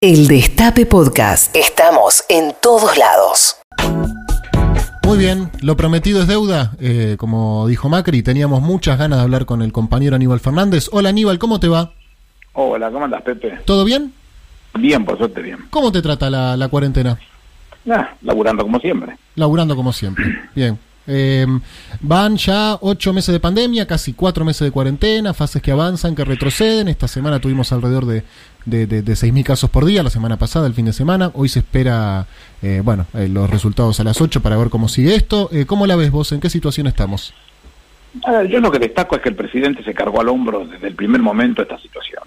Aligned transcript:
El 0.00 0.28
Destape 0.28 0.86
Podcast. 0.86 1.56
Estamos 1.56 2.22
en 2.28 2.54
todos 2.62 2.96
lados. 2.96 3.56
Muy 5.04 5.18
bien, 5.18 5.50
lo 5.60 5.76
prometido 5.76 6.22
es 6.22 6.28
deuda. 6.28 6.70
Eh, 6.78 7.16
como 7.18 7.66
dijo 7.66 7.88
Macri, 7.88 8.22
teníamos 8.22 8.62
muchas 8.62 8.96
ganas 8.96 9.18
de 9.18 9.24
hablar 9.24 9.44
con 9.44 9.60
el 9.60 9.72
compañero 9.72 10.14
Aníbal 10.14 10.38
Fernández. 10.38 10.88
Hola 10.92 11.08
Aníbal, 11.08 11.40
¿cómo 11.40 11.58
te 11.58 11.66
va? 11.66 11.94
Hola, 12.52 12.92
¿cómo 12.92 13.06
andas, 13.06 13.22
Pepe? 13.22 13.58
¿Todo 13.64 13.84
bien? 13.84 14.12
Bien, 14.74 15.04
por 15.04 15.18
suerte 15.18 15.42
bien. 15.42 15.66
¿Cómo 15.68 15.90
te 15.90 16.00
trata 16.00 16.30
la, 16.30 16.56
la 16.56 16.68
cuarentena? 16.68 17.18
Ah, 17.90 18.14
laburando 18.22 18.62
como 18.62 18.78
siempre. 18.78 19.18
Laburando 19.34 19.74
como 19.74 19.92
siempre. 19.92 20.26
Bien. 20.54 20.78
Eh, 21.08 21.46
van 22.00 22.36
ya 22.36 22.76
ocho 22.80 23.12
meses 23.12 23.32
de 23.32 23.40
pandemia, 23.40 23.86
casi 23.86 24.12
cuatro 24.12 24.44
meses 24.44 24.66
de 24.66 24.70
cuarentena, 24.70 25.34
fases 25.34 25.62
que 25.62 25.72
avanzan, 25.72 26.14
que 26.14 26.24
retroceden. 26.24 26.88
Esta 26.88 27.08
semana 27.08 27.40
tuvimos 27.40 27.72
alrededor 27.72 28.06
de, 28.06 28.22
de, 28.68 28.86
de, 28.86 29.02
de 29.02 29.12
6.000 29.12 29.44
casos 29.44 29.70
por 29.70 29.84
día, 29.84 30.02
la 30.02 30.10
semana 30.10 30.36
pasada, 30.36 30.66
el 30.66 30.74
fin 30.74 30.84
de 30.84 30.92
semana. 30.92 31.30
Hoy 31.34 31.48
se 31.48 31.60
espera, 31.60 32.26
eh, 32.62 32.82
bueno, 32.84 33.06
eh, 33.14 33.28
los 33.28 33.48
resultados 33.48 33.98
a 34.00 34.04
las 34.04 34.20
8 34.20 34.42
para 34.42 34.56
ver 34.56 34.68
cómo 34.68 34.88
sigue 34.88 35.14
esto. 35.14 35.48
Eh, 35.52 35.64
¿Cómo 35.66 35.86
la 35.86 35.96
ves 35.96 36.10
vos? 36.10 36.32
¿En 36.32 36.40
qué 36.40 36.50
situación 36.50 36.86
estamos? 36.86 37.34
Yo 38.48 38.60
lo 38.60 38.70
que 38.70 38.78
destaco 38.78 39.16
es 39.16 39.22
que 39.22 39.28
el 39.28 39.36
presidente 39.36 39.82
se 39.84 39.94
cargó 39.94 40.20
al 40.20 40.28
hombro 40.28 40.66
desde 40.66 40.88
el 40.88 40.94
primer 40.94 41.20
momento 41.20 41.62
esta 41.62 41.78
situación. 41.78 42.22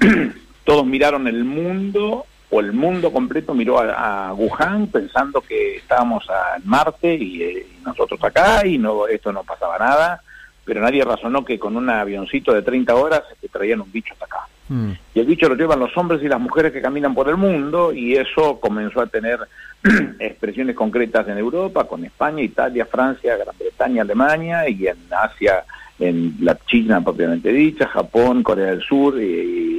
Todos 0.64 0.86
miraron 0.86 1.26
el 1.28 1.44
mundo, 1.44 2.26
o 2.54 2.60
el 2.60 2.72
mundo 2.72 3.12
completo 3.12 3.52
miró 3.52 3.80
a, 3.80 4.28
a 4.28 4.32
Wuhan 4.32 4.86
pensando 4.86 5.40
que 5.40 5.76
estábamos 5.76 6.24
en 6.56 6.68
Marte 6.68 7.14
y, 7.14 7.42
eh, 7.42 7.66
y 7.80 7.84
nosotros 7.84 8.22
acá 8.22 8.64
y 8.64 8.78
no 8.78 9.08
esto 9.08 9.32
no 9.32 9.42
pasaba 9.42 9.76
nada, 9.76 10.22
pero 10.64 10.80
nadie 10.80 11.04
razonó 11.04 11.44
que 11.44 11.58
con 11.58 11.76
un 11.76 11.90
avioncito 11.90 12.52
de 12.52 12.62
30 12.62 12.94
horas 12.94 13.22
te 13.40 13.48
traían 13.48 13.80
un 13.80 13.90
bicho 13.90 14.12
hasta 14.12 14.26
acá. 14.26 14.46
Mm. 14.68 14.92
Y 15.14 15.20
el 15.20 15.26
bicho 15.26 15.48
lo 15.48 15.56
llevan 15.56 15.80
los 15.80 15.96
hombres 15.96 16.22
y 16.22 16.28
las 16.28 16.40
mujeres 16.40 16.70
que 16.70 16.80
caminan 16.80 17.12
por 17.12 17.28
el 17.28 17.36
mundo 17.36 17.92
y 17.92 18.14
eso 18.14 18.60
comenzó 18.60 19.00
a 19.00 19.08
tener 19.08 19.40
expresiones 20.20 20.76
concretas 20.76 21.26
en 21.26 21.38
Europa, 21.38 21.88
con 21.88 22.04
España, 22.04 22.40
Italia, 22.40 22.86
Francia, 22.86 23.36
Gran 23.36 23.56
Bretaña, 23.58 24.02
Alemania 24.02 24.68
y 24.68 24.86
en 24.86 24.98
Asia, 25.10 25.64
en 25.98 26.36
la 26.40 26.56
China 26.66 27.02
propiamente 27.02 27.52
dicha, 27.52 27.88
Japón, 27.88 28.44
Corea 28.44 28.66
del 28.66 28.82
Sur, 28.82 29.18
e, 29.18 29.24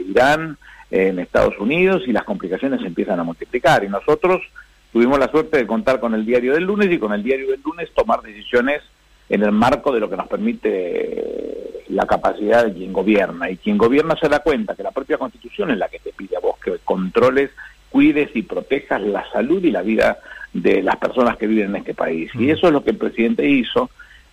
Irán, 0.09 0.57
en 0.91 1.19
Estados 1.19 1.57
Unidos 1.59 2.03
y 2.07 2.11
las 2.11 2.23
complicaciones 2.23 2.81
se 2.81 2.87
empiezan 2.87 3.19
a 3.19 3.23
multiplicar. 3.23 3.83
Y 3.83 3.89
nosotros 3.89 4.41
tuvimos 4.91 5.19
la 5.19 5.29
suerte 5.29 5.57
de 5.57 5.67
contar 5.67 5.99
con 5.99 6.13
el 6.13 6.25
diario 6.25 6.53
del 6.53 6.63
lunes 6.63 6.91
y 6.91 6.99
con 6.99 7.13
el 7.13 7.23
diario 7.23 7.49
del 7.49 7.61
lunes 7.63 7.91
tomar 7.93 8.21
decisiones 8.21 8.81
en 9.29 9.43
el 9.43 9.51
marco 9.51 9.91
de 9.91 9.99
lo 9.99 10.09
que 10.09 10.17
nos 10.17 10.27
permite 10.27 11.83
la 11.89 12.05
capacidad 12.05 12.65
de 12.65 12.73
quien 12.73 12.93
gobierna. 12.93 13.49
Y 13.49 13.57
quien 13.57 13.77
gobierna 13.77 14.15
se 14.19 14.29
da 14.29 14.39
cuenta 14.39 14.75
que 14.75 14.83
la 14.83 14.91
propia 14.91 15.17
Constitución 15.17 15.71
es 15.71 15.77
la 15.77 15.89
que 15.89 15.99
te 15.99 16.13
pide 16.13 16.37
a 16.37 16.39
vos 16.39 16.57
que 16.59 16.77
controles, 16.83 17.51
cuides 17.89 18.29
y 18.35 18.43
protejas 18.43 19.01
la 19.01 19.29
salud 19.31 19.63
y 19.63 19.71
la 19.71 19.81
vida 19.81 20.19
de 20.53 20.81
las 20.81 20.95
personas 20.97 21.37
que 21.37 21.47
viven 21.47 21.69
en 21.69 21.75
este 21.77 21.93
país. 21.93 22.31
Y 22.35 22.49
eso 22.49 22.67
es 22.67 22.73
lo 22.73 22.83
que 22.83 22.91
el 22.91 22.97
presidente 22.97 23.47
hizo. 23.47 23.89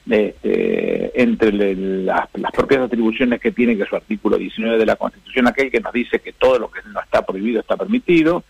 Este, 0.08 1.22
entre 1.22 1.52
las, 1.52 2.28
las 2.34 2.52
propias 2.52 2.80
atribuciones 2.82 3.40
que 3.40 3.52
tiene, 3.52 3.76
que 3.76 3.84
su 3.84 3.94
artículo 3.94 4.36
19 4.36 4.76
de 4.76 4.86
la 4.86 4.96
Constitución, 4.96 5.46
aquel 5.46 5.70
que 5.70 5.80
nos 5.80 5.92
dice 5.92 6.18
que 6.18 6.32
todo 6.32 6.58
lo 6.58 6.70
que 6.70 6.80
no 6.92 7.00
está 7.00 7.24
prohibido 7.24 7.60
está 7.60 7.76
permitido, 7.76 8.42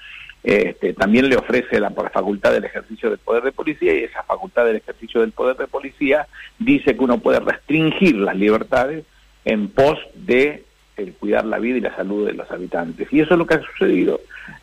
este, 0.43 0.93
también 0.95 1.29
le 1.29 1.37
ofrece 1.37 1.79
la 1.79 1.91
facultad 1.91 2.53
del 2.53 2.65
ejercicio 2.65 3.11
del 3.11 3.19
poder 3.19 3.45
de 3.45 3.53
policía 3.53 3.95
y 3.95 4.05
esa 4.05 4.25
facultad 4.25 4.65
del 4.65 4.77
ejercicio 4.77 5.21
del 5.21 5.31
poder 5.31 5.57
de 5.57 5.69
policía 5.69 6.27
dice 6.59 6.97
que 6.97 7.05
uno 7.05 7.19
puede 7.19 7.39
restringir 7.39 8.17
las 8.17 8.37
libertades 8.37 9.05
en 9.45 9.69
pos 9.69 9.99
de 10.15 10.65
el 10.97 11.15
cuidar 11.15 11.45
la 11.45 11.59
vida 11.59 11.79
y 11.79 11.81
la 11.81 11.97
salud 11.97 12.27
de 12.27 12.35
los 12.35 12.51
habitantes. 12.51 13.09
Y 13.13 13.21
eso 13.21 13.35
es 13.35 13.39
lo 13.39 13.47
que 13.47 13.55
ha 13.55 13.63
sucedido. 13.63 14.21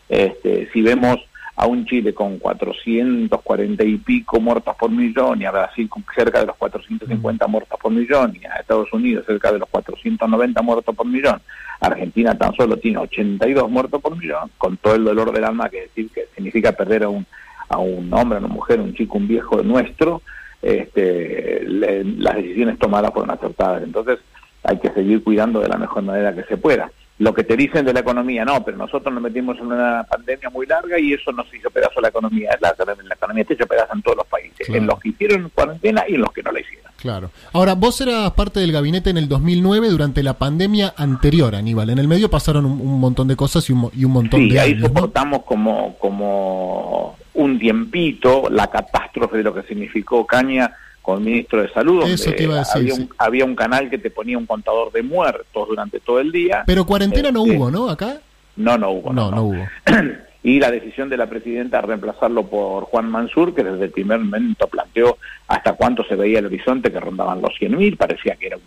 Este, 0.09 0.69
si 0.71 0.81
vemos 0.81 1.19
a 1.61 1.67
un 1.67 1.85
Chile 1.85 2.13
con 2.13 2.37
440 2.39 3.83
y 3.83 3.97
pico 3.97 4.39
muertos 4.39 4.73
por 4.77 4.89
millón 4.89 5.41
y 5.41 5.45
a 5.45 5.51
Brasil 5.51 5.89
con 5.89 6.05
cerca 6.15 6.39
de 6.39 6.45
los 6.45 6.55
450 6.55 7.47
muertos 7.47 7.77
por 7.81 7.91
millón 7.91 8.33
y 8.41 8.45
a 8.45 8.55
Estados 8.61 8.91
Unidos 8.93 9.25
cerca 9.25 9.51
de 9.51 9.59
los 9.59 9.67
490 9.67 10.61
muertos 10.61 10.95
por 10.95 11.05
millón, 11.05 11.41
Argentina 11.81 12.33
tan 12.37 12.53
solo 12.55 12.77
tiene 12.77 12.99
82 12.99 13.69
muertos 13.69 14.01
por 14.01 14.15
millón, 14.17 14.49
con 14.57 14.77
todo 14.77 14.95
el 14.95 15.03
dolor 15.03 15.33
del 15.33 15.43
alma 15.43 15.67
que 15.69 15.81
decir 15.81 16.09
que 16.13 16.27
significa 16.33 16.71
perder 16.71 17.03
a 17.03 17.09
un, 17.09 17.25
a 17.67 17.77
un 17.77 18.13
hombre, 18.13 18.37
a 18.37 18.39
una 18.39 18.47
mujer, 18.47 18.79
un 18.79 18.93
chico, 18.93 19.17
un 19.17 19.27
viejo 19.27 19.61
nuestro, 19.61 20.21
este, 20.61 21.63
le- 21.67 22.03
las 22.05 22.35
decisiones 22.35 22.79
tomadas 22.79 23.11
fueron 23.13 23.31
acertadas. 23.31 23.83
Entonces 23.83 24.19
hay 24.63 24.77
que 24.79 24.91
seguir 24.91 25.23
cuidando 25.23 25.59
de 25.59 25.67
la 25.67 25.77
mejor 25.77 26.03
manera 26.03 26.33
que 26.33 26.43
se 26.43 26.55
pueda. 26.57 26.89
Lo 27.19 27.33
que 27.33 27.43
te 27.43 27.55
dicen 27.57 27.85
de 27.85 27.93
la 27.93 27.99
economía, 27.99 28.45
no, 28.45 28.63
pero 28.63 28.77
nosotros 28.77 29.13
nos 29.13 29.21
metimos 29.21 29.57
en 29.59 29.67
una 29.67 30.03
pandemia 30.09 30.49
muy 30.49 30.65
larga 30.65 30.97
y 30.99 31.13
eso 31.13 31.31
nos 31.33 31.53
hizo 31.53 31.69
pedazo 31.69 31.99
la 32.01 32.07
economía. 32.07 32.57
La, 32.61 32.73
la 32.77 33.13
economía 33.15 33.43
te 33.43 33.53
hizo 33.55 33.67
pedazo 33.67 33.93
en 33.93 34.01
todos 34.01 34.17
los 34.17 34.27
países, 34.27 34.65
Claro. 34.65 34.79
en 34.81 34.87
los 34.87 34.99
que 34.99 35.09
hicieron 35.09 35.49
cuarentena 35.53 36.03
y 36.07 36.15
en 36.15 36.21
los 36.21 36.31
que 36.31 36.41
no 36.43 36.51
la 36.53 36.61
hicieron. 36.61 36.89
Claro. 36.95 37.31
Ahora, 37.53 37.75
vos 37.75 37.99
eras 38.01 38.31
parte 38.31 38.59
del 38.61 38.71
gabinete 38.71 39.09
en 39.09 39.17
el 39.17 39.27
2009 39.29 39.89
durante 39.89 40.23
la 40.23 40.33
pandemia 40.37 40.93
anterior, 40.97 41.55
Aníbal. 41.55 41.89
En 41.89 41.99
el 41.99 42.07
medio 42.07 42.29
pasaron 42.29 42.65
un, 42.65 42.79
un 42.79 42.99
montón 42.99 43.27
de 43.27 43.35
cosas 43.35 43.69
y 43.69 43.73
un, 43.73 43.89
y 43.93 44.05
un 44.05 44.11
montón 44.13 44.39
Sí, 44.39 44.49
de 44.51 44.59
ahí 44.59 44.71
años, 44.71 44.81
¿no? 44.81 44.87
soportamos 44.87 45.43
como, 45.43 45.97
como 45.99 47.17
un 47.33 47.59
tiempito 47.59 48.49
la 48.49 48.67
catástrofe 48.67 49.37
de 49.37 49.43
lo 49.43 49.53
que 49.53 49.63
significó 49.63 50.25
Caña 50.25 50.71
con 51.09 51.19
el 51.19 51.25
ministro 51.25 51.61
de 51.61 51.69
Salud, 51.69 52.01
donde 52.01 52.13
Eso 52.13 52.31
te 52.33 52.43
iba 52.43 52.55
a 52.55 52.59
decir, 52.59 52.81
había, 52.81 52.95
sí. 52.95 53.01
un, 53.01 53.09
había 53.17 53.45
un 53.45 53.55
canal 53.55 53.89
que 53.89 53.97
te 53.97 54.11
ponía 54.11 54.37
un 54.37 54.45
contador 54.45 54.91
de 54.91 55.01
muertos 55.01 55.67
durante 55.67 55.99
todo 55.99 56.19
el 56.19 56.31
día. 56.31 56.63
Pero 56.67 56.85
cuarentena 56.85 57.31
no 57.31 57.43
Este, 57.43 57.57
hubo, 57.57 57.71
¿no? 57.71 57.89
Acá. 57.89 58.19
No, 58.55 58.77
no 58.77 58.91
hubo. 58.91 59.11
No, 59.11 59.31
no 59.31 59.43
hubo. 59.43 59.67
y 60.43 60.59
la 60.59 60.69
decisión 60.69 61.09
de 61.09 61.17
la 61.17 61.27
presidenta 61.27 61.81
de 61.81 61.87
reemplazarlo 61.87 62.45
por 62.45 62.83
Juan 62.83 63.09
Mansur, 63.09 63.55
que 63.55 63.63
desde 63.63 63.85
el 63.85 63.91
primer 63.91 64.19
momento 64.19 64.67
planteó 64.67 65.17
hasta 65.47 65.73
cuánto 65.73 66.03
se 66.03 66.15
veía 66.15 66.39
el 66.39 66.45
horizonte, 66.45 66.91
que 66.91 66.99
rondaban 66.99 67.41
los 67.41 67.53
100.000, 67.59 67.97
parecía 67.97 68.35
que 68.35 68.47
era 68.47 68.57
un 68.57 68.63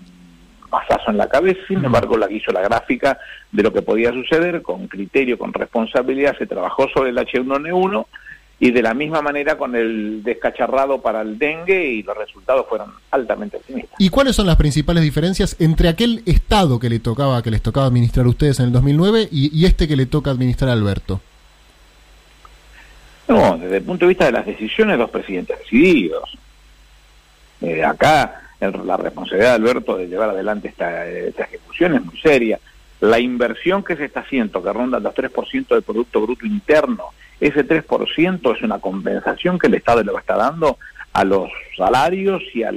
masazo 0.69 1.13
en 1.13 1.19
la 1.19 1.29
cabeza, 1.29 1.61
sin 1.69 1.85
embargo 1.85 2.17
la 2.17 2.29
hizo 2.33 2.51
la 2.51 2.63
gráfica 2.63 3.19
de 3.53 3.63
lo 3.63 3.73
que 3.73 3.83
podía 3.83 4.11
suceder, 4.11 4.63
con 4.63 4.89
criterio, 4.89 5.39
con 5.39 5.53
responsabilidad, 5.53 6.37
se 6.37 6.47
trabajó 6.47 6.89
sobre 6.89 7.11
el 7.11 7.19
H1N1 7.19 8.07
y 8.65 8.71
de 8.71 8.81
la 8.81 8.95
misma 8.95 9.21
manera 9.23 9.59
con 9.59 9.75
el 9.75 10.23
descacharrado 10.23 11.03
para 11.03 11.21
el 11.23 11.37
dengue 11.37 11.85
y 11.85 12.05
los 12.05 12.17
resultados 12.17 12.65
fueron 12.69 12.93
altamente 13.11 13.57
optimistas. 13.57 13.97
¿Y 13.99 14.09
cuáles 14.09 14.37
son 14.37 14.47
las 14.47 14.55
principales 14.55 15.03
diferencias 15.03 15.57
entre 15.59 15.89
aquel 15.89 16.23
estado 16.27 16.79
que 16.79 16.89
le 16.89 17.01
tocaba, 17.01 17.43
que 17.43 17.51
les 17.51 17.61
tocaba 17.61 17.87
administrar 17.87 18.25
a 18.25 18.29
ustedes 18.29 18.61
en 18.61 18.67
el 18.67 18.73
2009 18.73 19.29
y, 19.33 19.51
y 19.59 19.67
este 19.67 19.89
que 19.89 19.97
le 19.97 20.07
toca 20.07 20.31
administrar 20.31 20.71
a 20.71 20.75
Alberto? 20.75 21.21
No, 23.27 23.57
desde 23.59 23.79
el 23.79 23.83
punto 23.83 24.05
de 24.05 24.11
vista 24.11 24.27
de 24.27 24.33
las 24.33 24.47
decisiones, 24.47 24.97
dos 24.97 25.11
presidentes 25.11 25.59
decididos. 25.59 26.39
Eh, 27.63 27.83
acá 27.85 28.43
el- 28.61 28.87
la 28.87 28.97
responsabilidad 28.97 29.51
de 29.51 29.57
Alberto 29.57 29.97
de 29.97 30.07
llevar 30.07 30.31
adelante 30.31 30.69
esta, 30.69 31.07
esta 31.09 31.45
ejecución 31.45 31.95
es 31.95 32.05
muy 32.05 32.19
seria. 32.21 32.59
La 33.01 33.19
inversión 33.19 33.83
que 33.83 33.97
se 33.97 34.05
está 34.05 34.21
haciendo, 34.21 34.63
que 34.63 34.73
ronda 34.73 35.01
los 35.01 35.15
3% 35.15 35.75
del 35.75 35.83
Producto 35.83 36.21
Bruto 36.21 36.47
Interno, 36.47 37.07
ese 37.43 37.67
3% 37.67 38.57
es 38.57 38.63
una 38.63 38.79
compensación 38.79 39.59
que 39.59 39.67
el 39.67 39.75
Estado 39.75 40.03
le 40.03 40.13
va 40.13 40.19
a 40.19 40.21
estar 40.21 40.39
dando 40.39 40.79
a 41.13 41.25
los 41.25 41.51
salarios 41.77 42.43
y 42.55 42.63
a 42.63 42.71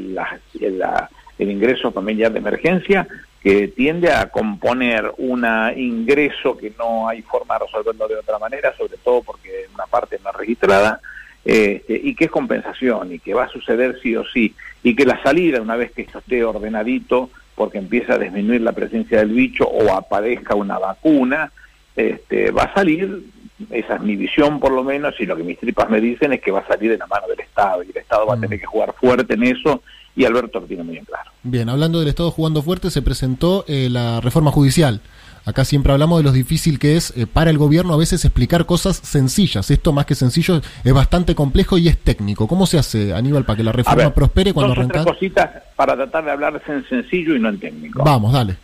el 1.38 1.52
ingreso 1.52 1.92
familiar 1.92 2.32
de 2.32 2.40
emergencia, 2.40 3.08
que 3.42 3.68
tiende 3.68 4.12
a 4.12 4.30
componer 4.32 5.14
un 5.18 5.46
ingreso 5.76 6.58
que 6.58 6.74
no 6.80 7.08
hay 7.08 7.22
forma 7.22 7.60
de 7.60 7.66
resolverlo 7.66 8.08
de 8.08 8.16
otra 8.16 8.40
manera, 8.40 8.74
sobre 8.76 8.98
todo 9.04 9.22
porque 9.22 9.68
una 9.76 9.86
parte 9.86 10.20
no 10.24 10.32
es 10.32 10.36
registrada, 10.36 11.00
este, 11.44 12.02
y 12.04 12.16
que 12.16 12.26
es 12.26 12.32
compensación 12.32 13.14
y 13.14 13.20
que 13.20 13.36
va 13.36 13.44
a 13.44 13.50
suceder 13.50 14.00
sí 14.02 14.16
o 14.16 14.26
sí, 14.26 14.56
y 14.82 14.96
que 14.96 15.06
la 15.06 15.22
salida, 15.22 15.62
una 15.62 15.76
vez 15.76 15.92
que 15.92 16.02
esto 16.02 16.18
esté 16.18 16.44
ordenadito, 16.44 17.30
porque 17.54 17.78
empieza 17.78 18.14
a 18.16 18.18
disminuir 18.18 18.62
la 18.62 18.72
presencia 18.72 19.20
del 19.20 19.30
bicho 19.30 19.66
o 19.66 19.94
aparezca 19.94 20.56
una 20.56 20.80
vacuna, 20.80 21.52
este, 21.96 22.50
va 22.50 22.64
a 22.64 22.74
salir, 22.74 23.26
esa 23.70 23.96
es 23.96 24.02
mi 24.02 24.16
visión 24.16 24.60
por 24.60 24.72
lo 24.72 24.84
menos, 24.84 25.14
y 25.20 25.26
lo 25.26 25.36
que 25.36 25.44
mis 25.44 25.60
tripas 25.60 25.90
me 25.90 26.02
dicen 26.02 26.34
es 26.34 26.42
que 26.42 26.52
va 26.52 26.60
a 26.60 26.68
salir 26.68 26.92
de 26.92 26.98
la 26.98 27.08
mano 27.08 27.28
del 27.28 27.40
Estado, 27.40 27.84
y 27.84 27.90
el 27.90 27.98
Estado 27.98 28.26
va 28.28 28.34
a 28.34 28.38
Mm. 28.38 28.42
tener 28.42 28.60
que 28.60 28.66
jugar 28.66 28.94
fuerte 29.00 29.34
en 29.34 29.44
eso, 29.44 29.82
y 30.16 30.26
Alberto 30.26 30.60
lo 30.60 30.66
tiene 30.66 30.84
muy 30.84 30.94
bien 30.94 31.06
claro. 31.06 31.32
Bien, 31.44 31.70
hablando 31.70 32.00
del 32.00 32.08
Estado 32.10 32.32
jugando 32.32 32.62
fuerte, 32.62 32.90
se 32.90 33.02
presentó 33.02 33.64
eh, 33.68 33.90
la 33.90 34.20
reforma 34.22 34.52
judicial. 34.52 35.02
Acá 35.48 35.64
siempre 35.64 35.94
hablamos 35.94 36.18
de 36.18 36.24
lo 36.24 36.32
difícil 36.32 36.80
que 36.80 36.96
es 36.98 37.16
eh, 37.16 37.28
para 37.28 37.52
el 37.52 37.60
gobierno 37.60 37.94
a 37.94 37.98
veces 37.98 38.26
explicar 38.26 38.66
cosas 38.66 38.98
sencillas. 38.98 39.70
Esto 39.70 39.94
más 39.94 40.08
que 40.08 40.16
sencillo 40.16 40.60
es 40.84 40.94
bastante 40.94 41.36
complejo 41.36 41.78
y 41.78 41.88
es 41.88 42.00
técnico. 42.00 42.48
¿Cómo 42.48 42.66
se 42.66 42.80
hace, 42.80 43.14
Aníbal, 43.14 43.46
para 43.46 43.58
que 43.58 43.64
la 43.64 43.72
reforma 43.72 44.06
ver, 44.06 44.14
prospere 44.14 44.54
cuando 44.54 44.74
dos 44.74 44.84
o 44.86 44.88
tres 44.88 44.96
arranca? 45.02 45.14
cositas 45.14 45.50
para 45.76 45.96
tratar 45.96 46.26
de 46.26 46.32
hablar 46.32 46.62
en 46.68 46.84
sencillo 46.90 47.36
y 47.36 47.40
no 47.40 47.50
en 47.50 47.60
técnico. 47.60 48.04
Vamos, 48.04 48.34
dale. 48.34 48.56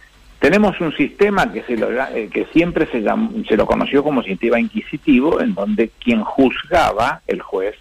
Tenemos 0.41 0.81
un 0.81 0.91
sistema 0.97 1.53
que 1.53 1.61
se 1.63 1.77
lo, 1.77 1.87
eh, 1.91 2.27
que 2.33 2.45
siempre 2.51 2.87
se, 2.87 3.01
llam- 3.01 3.47
se 3.47 3.55
lo 3.55 3.65
conoció 3.67 4.03
como 4.03 4.23
sistema 4.23 4.59
inquisitivo, 4.59 5.39
en 5.39 5.53
donde 5.53 5.91
quien 6.03 6.23
juzgaba, 6.23 7.21
el 7.27 7.41
juez, 7.41 7.75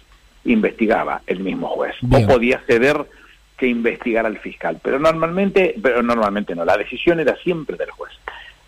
investigaba 0.45 1.21
el 1.25 1.39
mismo 1.39 1.67
juez. 1.69 1.95
Bien. 2.01 2.23
O 2.23 2.27
podía 2.27 2.59
ceder 2.67 2.97
que 3.57 3.67
investigara 3.67 4.27
al 4.27 4.37
fiscal. 4.37 4.79
Pero 4.81 4.99
normalmente, 4.99 5.75
pero 5.81 6.01
normalmente 6.03 6.53
no, 6.55 6.63
la 6.63 6.77
decisión 6.77 7.19
era 7.19 7.35
siempre 7.37 7.77
del 7.77 7.89
juez. 7.91 8.11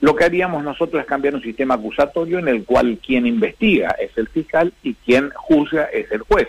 lo 0.01 0.15
que 0.15 0.25
haríamos 0.25 0.63
nosotros 0.63 0.99
es 1.01 1.07
cambiar 1.07 1.33
un 1.35 1.41
sistema 1.41 1.75
acusatorio 1.75 2.37
en 2.39 2.47
el 2.49 2.65
cual 2.65 2.97
quien 3.05 3.25
investiga 3.25 3.95
es 3.99 4.11
el 4.17 4.27
fiscal 4.27 4.73
y 4.83 4.95
quien 4.95 5.29
juzga 5.33 5.85
es 5.85 6.11
el 6.11 6.21
juez. 6.23 6.47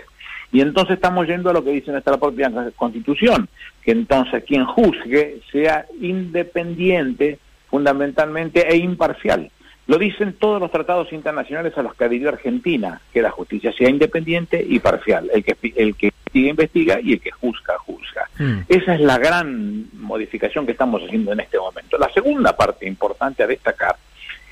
Y 0.55 0.61
entonces 0.61 0.95
estamos 0.95 1.27
yendo 1.27 1.51
a 1.51 1.53
lo 1.53 1.65
que 1.65 1.73
dice 1.73 1.91
nuestra 1.91 2.17
propia 2.17 2.49
constitución, 2.77 3.49
que 3.83 3.91
entonces 3.91 4.45
quien 4.45 4.65
juzgue 4.65 5.41
sea 5.51 5.85
independiente 6.01 7.41
fundamentalmente 7.69 8.73
e 8.73 8.77
imparcial. 8.77 9.51
Lo 9.89 9.99
dicen 9.99 10.33
todos 10.35 10.61
los 10.61 10.71
tratados 10.71 11.12
internacionales 11.12 11.77
a 11.77 11.83
los 11.83 11.97
que 11.97 12.05
adhirió 12.05 12.29
Argentina, 12.29 13.01
que 13.12 13.21
la 13.21 13.33
justicia 13.33 13.73
sea 13.73 13.91
independiente 13.91 14.65
y 14.67 14.79
parcial. 14.79 15.29
El 15.35 15.43
que, 15.43 15.56
el 15.75 15.97
que 15.97 16.06
investiga, 16.06 16.51
investiga 16.51 17.00
y 17.03 17.15
el 17.15 17.21
que 17.21 17.33
juzga, 17.33 17.77
juzga. 17.79 18.29
Hmm. 18.39 18.61
Esa 18.69 18.95
es 18.95 19.00
la 19.00 19.19
gran 19.19 19.89
modificación 19.95 20.67
que 20.67 20.73
estamos 20.73 21.03
haciendo 21.03 21.33
en 21.33 21.41
este 21.41 21.59
momento. 21.59 21.99
La 21.99 22.12
segunda 22.12 22.57
parte 22.57 22.87
importante 22.87 23.43
a 23.43 23.49
destacar 23.49 23.97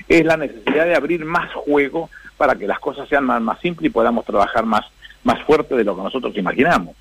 es 0.09 0.25
la 0.25 0.35
necesidad 0.35 0.83
de 0.83 0.95
abrir 0.95 1.23
más 1.23 1.53
juego 1.53 2.09
para 2.35 2.55
que 2.55 2.67
las 2.67 2.79
cosas 2.79 3.07
sean 3.07 3.23
más, 3.23 3.41
más 3.41 3.57
simples 3.61 3.89
y 3.89 3.93
podamos 3.93 4.25
trabajar 4.25 4.65
más, 4.65 4.85
más 5.23 5.41
fuerte 5.43 5.75
de 5.75 5.83
lo 5.83 5.95
que 5.95 6.03
nosotros 6.03 6.35
imaginamos. 6.37 6.95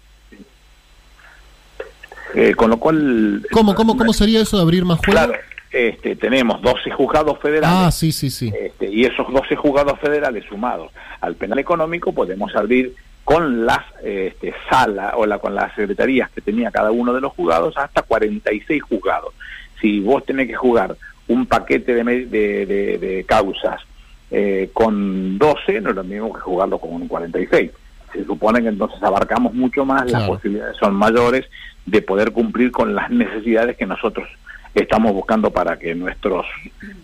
Eh, 2.34 2.54
con 2.54 2.70
lo 2.70 2.78
cual... 2.78 3.46
¿Cómo, 3.52 3.74
cómo, 3.74 3.96
cómo 3.96 4.12
sería 4.12 4.40
eso 4.40 4.56
de 4.56 4.62
abrir 4.62 4.84
más 4.84 4.98
juego? 4.98 5.12
Claro, 5.12 5.34
este, 5.70 6.16
tenemos 6.16 6.60
12 6.62 6.90
juzgados 6.90 7.38
federales. 7.38 7.68
Ah, 7.70 7.90
sí, 7.90 8.12
sí, 8.12 8.30
sí. 8.30 8.52
Este, 8.58 8.90
y 8.90 9.04
esos 9.04 9.30
12 9.32 9.56
juzgados 9.56 9.98
federales 10.00 10.44
sumados 10.48 10.92
al 11.20 11.34
penal 11.34 11.58
económico 11.58 12.12
podemos 12.12 12.54
abrir 12.54 12.94
con 13.24 13.64
las 13.64 13.80
este, 14.02 14.52
salas 14.68 15.14
o 15.16 15.26
la, 15.26 15.38
con 15.38 15.54
las 15.54 15.74
secretarías 15.74 16.30
que 16.30 16.40
tenía 16.40 16.70
cada 16.70 16.90
uno 16.90 17.12
de 17.14 17.20
los 17.20 17.32
juzgados 17.32 17.76
hasta 17.76 18.02
46 18.02 18.82
juzgados. 18.82 19.34
Si 19.80 20.00
vos 20.00 20.24
tenés 20.24 20.48
que 20.48 20.54
jugar 20.54 20.96
un 21.28 21.46
paquete 21.46 21.94
de, 21.94 22.26
de, 22.26 22.98
de, 22.98 23.24
causas 23.24 23.80
eh, 24.30 24.70
con 24.72 25.38
12, 25.38 25.80
no 25.80 25.90
es 25.90 25.96
lo 25.96 26.04
mismo 26.04 26.32
que 26.32 26.40
jugarlo 26.40 26.78
con 26.78 26.92
un 26.92 27.08
46. 27.08 27.70
Se 28.12 28.24
supone 28.24 28.62
que 28.62 28.68
entonces 28.68 29.02
abarcamos 29.02 29.54
mucho 29.54 29.84
más, 29.84 30.10
las 30.10 30.28
posibilidades 30.28 30.76
son 30.78 30.94
mayores 30.94 31.46
de 31.86 32.02
poder 32.02 32.32
cumplir 32.32 32.70
con 32.70 32.94
las 32.94 33.10
necesidades 33.10 33.76
que 33.76 33.86
nosotros 33.86 34.28
estamos 34.74 35.12
buscando 35.12 35.50
para 35.50 35.78
que 35.78 35.94
nuestros 35.94 36.46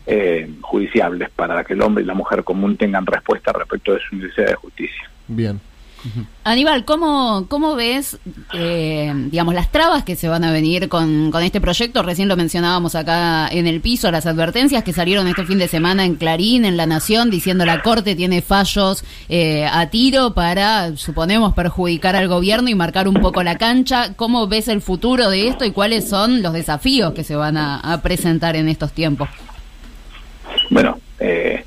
eh, 0.07 0.51
judiciables, 0.61 1.31
para 1.31 1.65
que 1.65 1.75
el 1.75 1.83
hombre 1.83 2.03
y 2.05 2.07
la 2.07 2.15
mujer 2.15 2.45
común 2.45 2.77
tengan 2.77 3.07
respuesta 3.07 3.53
respecto 3.53 3.93
de 3.93 4.01
su 4.01 4.17
necesidad 4.17 4.49
de 4.49 4.55
justicia. 4.55 5.11
Bien. 5.27 5.61
Aníbal, 6.45 6.85
¿cómo, 6.85 7.47
cómo 7.49 7.75
ves, 7.75 8.19
eh, 8.55 9.13
digamos, 9.31 9.55
las 9.55 9.71
trabas 9.71 10.05
que 10.05 10.17
se 10.17 10.29
van 10.29 10.45
a 10.45 10.53
venir 10.53 10.89
con, 10.89 11.31
con, 11.31 11.43
este 11.43 11.61
proyecto? 11.61 12.03
Recién 12.03 12.29
lo 12.29 12.37
mencionábamos 12.37 12.95
acá 12.95 13.49
en 13.49 13.67
el 13.67 13.81
piso, 13.81 14.11
las 14.11 14.27
advertencias 14.27 14.85
que 14.85 14.93
salieron 14.93 15.27
este 15.29 15.45
fin 15.45 15.59
de 15.59 15.69
semana 15.69 16.05
en 16.05 16.17
Clarín, 16.17 16.65
en 16.65 16.77
La 16.77 16.87
Nación, 16.87 17.31
diciendo 17.31 17.67
la 17.67 17.83
Corte 17.83 18.17
tiene 18.17 18.43
fallos 18.43 19.05
eh, 19.29 19.67
a 19.67 19.91
tiro 19.91 20.35
para, 20.35 20.97
suponemos, 20.97 21.55
perjudicar 21.55 22.17
al 22.17 22.29
gobierno 22.29 22.69
y 22.69 22.75
marcar 22.75 23.09
un 23.09 23.15
poco 23.15 23.43
la 23.43 23.59
cancha. 23.59 24.15
¿Cómo 24.15 24.47
ves 24.47 24.69
el 24.69 24.81
futuro 24.81 25.31
de 25.31 25.49
esto 25.49 25.65
y 25.65 25.73
cuáles 25.73 26.09
son 26.09 26.43
los 26.43 26.53
desafíos 26.53 27.13
que 27.13 27.25
se 27.25 27.37
van 27.37 27.57
a, 27.57 27.81
a 27.81 28.01
presentar 28.01 28.57
en 28.57 28.69
estos 28.69 28.93
tiempos? 28.93 29.29
Bueno, 30.71 30.99
eh, 31.19 31.65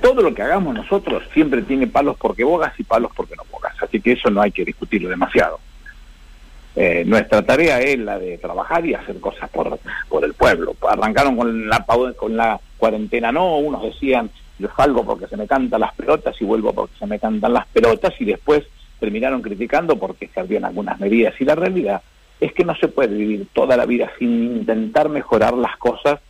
todo 0.00 0.22
lo 0.22 0.34
que 0.34 0.42
hagamos 0.42 0.74
nosotros 0.74 1.22
siempre 1.32 1.62
tiene 1.62 1.86
palos 1.86 2.16
porque 2.18 2.44
bogas 2.44 2.78
y 2.78 2.84
palos 2.84 3.12
porque 3.14 3.36
no 3.36 3.44
bogas. 3.50 3.74
Así 3.82 4.00
que 4.00 4.12
eso 4.12 4.30
no 4.30 4.40
hay 4.40 4.52
que 4.52 4.64
discutirlo 4.64 5.08
demasiado. 5.08 5.60
Eh, 6.76 7.04
nuestra 7.04 7.42
tarea 7.42 7.80
es 7.80 7.98
la 7.98 8.18
de 8.18 8.38
trabajar 8.38 8.86
y 8.86 8.94
hacer 8.94 9.18
cosas 9.20 9.50
por, 9.50 9.78
por 10.08 10.24
el 10.24 10.34
pueblo. 10.34 10.74
Arrancaron 10.88 11.36
con 11.36 11.68
la, 11.68 11.84
con 12.16 12.36
la 12.36 12.60
cuarentena, 12.76 13.32
no, 13.32 13.58
unos 13.58 13.82
decían, 13.82 14.30
yo 14.58 14.68
salgo 14.76 15.04
porque 15.04 15.26
se 15.26 15.36
me 15.36 15.46
cantan 15.46 15.80
las 15.80 15.94
pelotas 15.94 16.40
y 16.40 16.44
vuelvo 16.44 16.72
porque 16.72 16.94
se 16.98 17.06
me 17.06 17.18
cantan 17.18 17.52
las 17.52 17.66
pelotas 17.68 18.14
y 18.20 18.24
después 18.24 18.64
terminaron 19.00 19.42
criticando 19.42 19.96
porque 19.96 20.28
se 20.32 20.40
habían 20.40 20.64
algunas 20.64 21.00
medidas. 21.00 21.34
Y 21.40 21.44
la 21.44 21.54
realidad 21.54 22.02
es 22.38 22.52
que 22.52 22.64
no 22.64 22.74
se 22.76 22.88
puede 22.88 23.14
vivir 23.14 23.48
toda 23.52 23.76
la 23.76 23.86
vida 23.86 24.10
sin 24.18 24.58
intentar 24.58 25.08
mejorar 25.08 25.54
las 25.54 25.76
cosas 25.76 26.20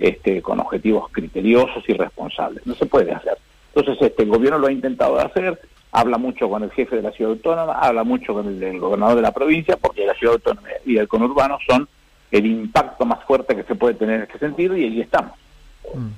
este, 0.00 0.40
con 0.40 0.58
objetivos 0.58 1.10
criteriosos 1.12 1.84
y 1.86 1.92
responsables. 1.92 2.66
No 2.66 2.74
se 2.74 2.86
puede 2.86 3.12
hacer. 3.12 3.36
Entonces, 3.74 4.02
este, 4.02 4.22
el 4.24 4.30
gobierno 4.30 4.58
lo 4.58 4.66
ha 4.66 4.72
intentado 4.72 5.18
hacer, 5.20 5.60
habla 5.92 6.18
mucho 6.18 6.48
con 6.48 6.64
el 6.64 6.70
jefe 6.72 6.96
de 6.96 7.02
la 7.02 7.12
ciudad 7.12 7.32
autónoma, 7.32 7.74
habla 7.74 8.02
mucho 8.02 8.32
con 8.32 8.48
el, 8.48 8.80
gobernador 8.80 9.16
de 9.16 9.22
la 9.22 9.32
provincia, 9.32 9.76
porque 9.76 10.06
la 10.06 10.14
ciudad 10.14 10.34
autónoma 10.34 10.68
y 10.84 10.96
el 10.96 11.06
conurbano 11.06 11.58
son 11.68 11.86
el 12.30 12.46
impacto 12.46 13.04
más 13.04 13.22
fuerte 13.24 13.54
que 13.54 13.64
se 13.64 13.74
puede 13.74 13.94
tener 13.94 14.16
en 14.16 14.22
este 14.22 14.38
sentido 14.38 14.76
y 14.76 14.84
ahí 14.84 15.00
estamos. 15.00 15.32
Mm. 15.94 16.08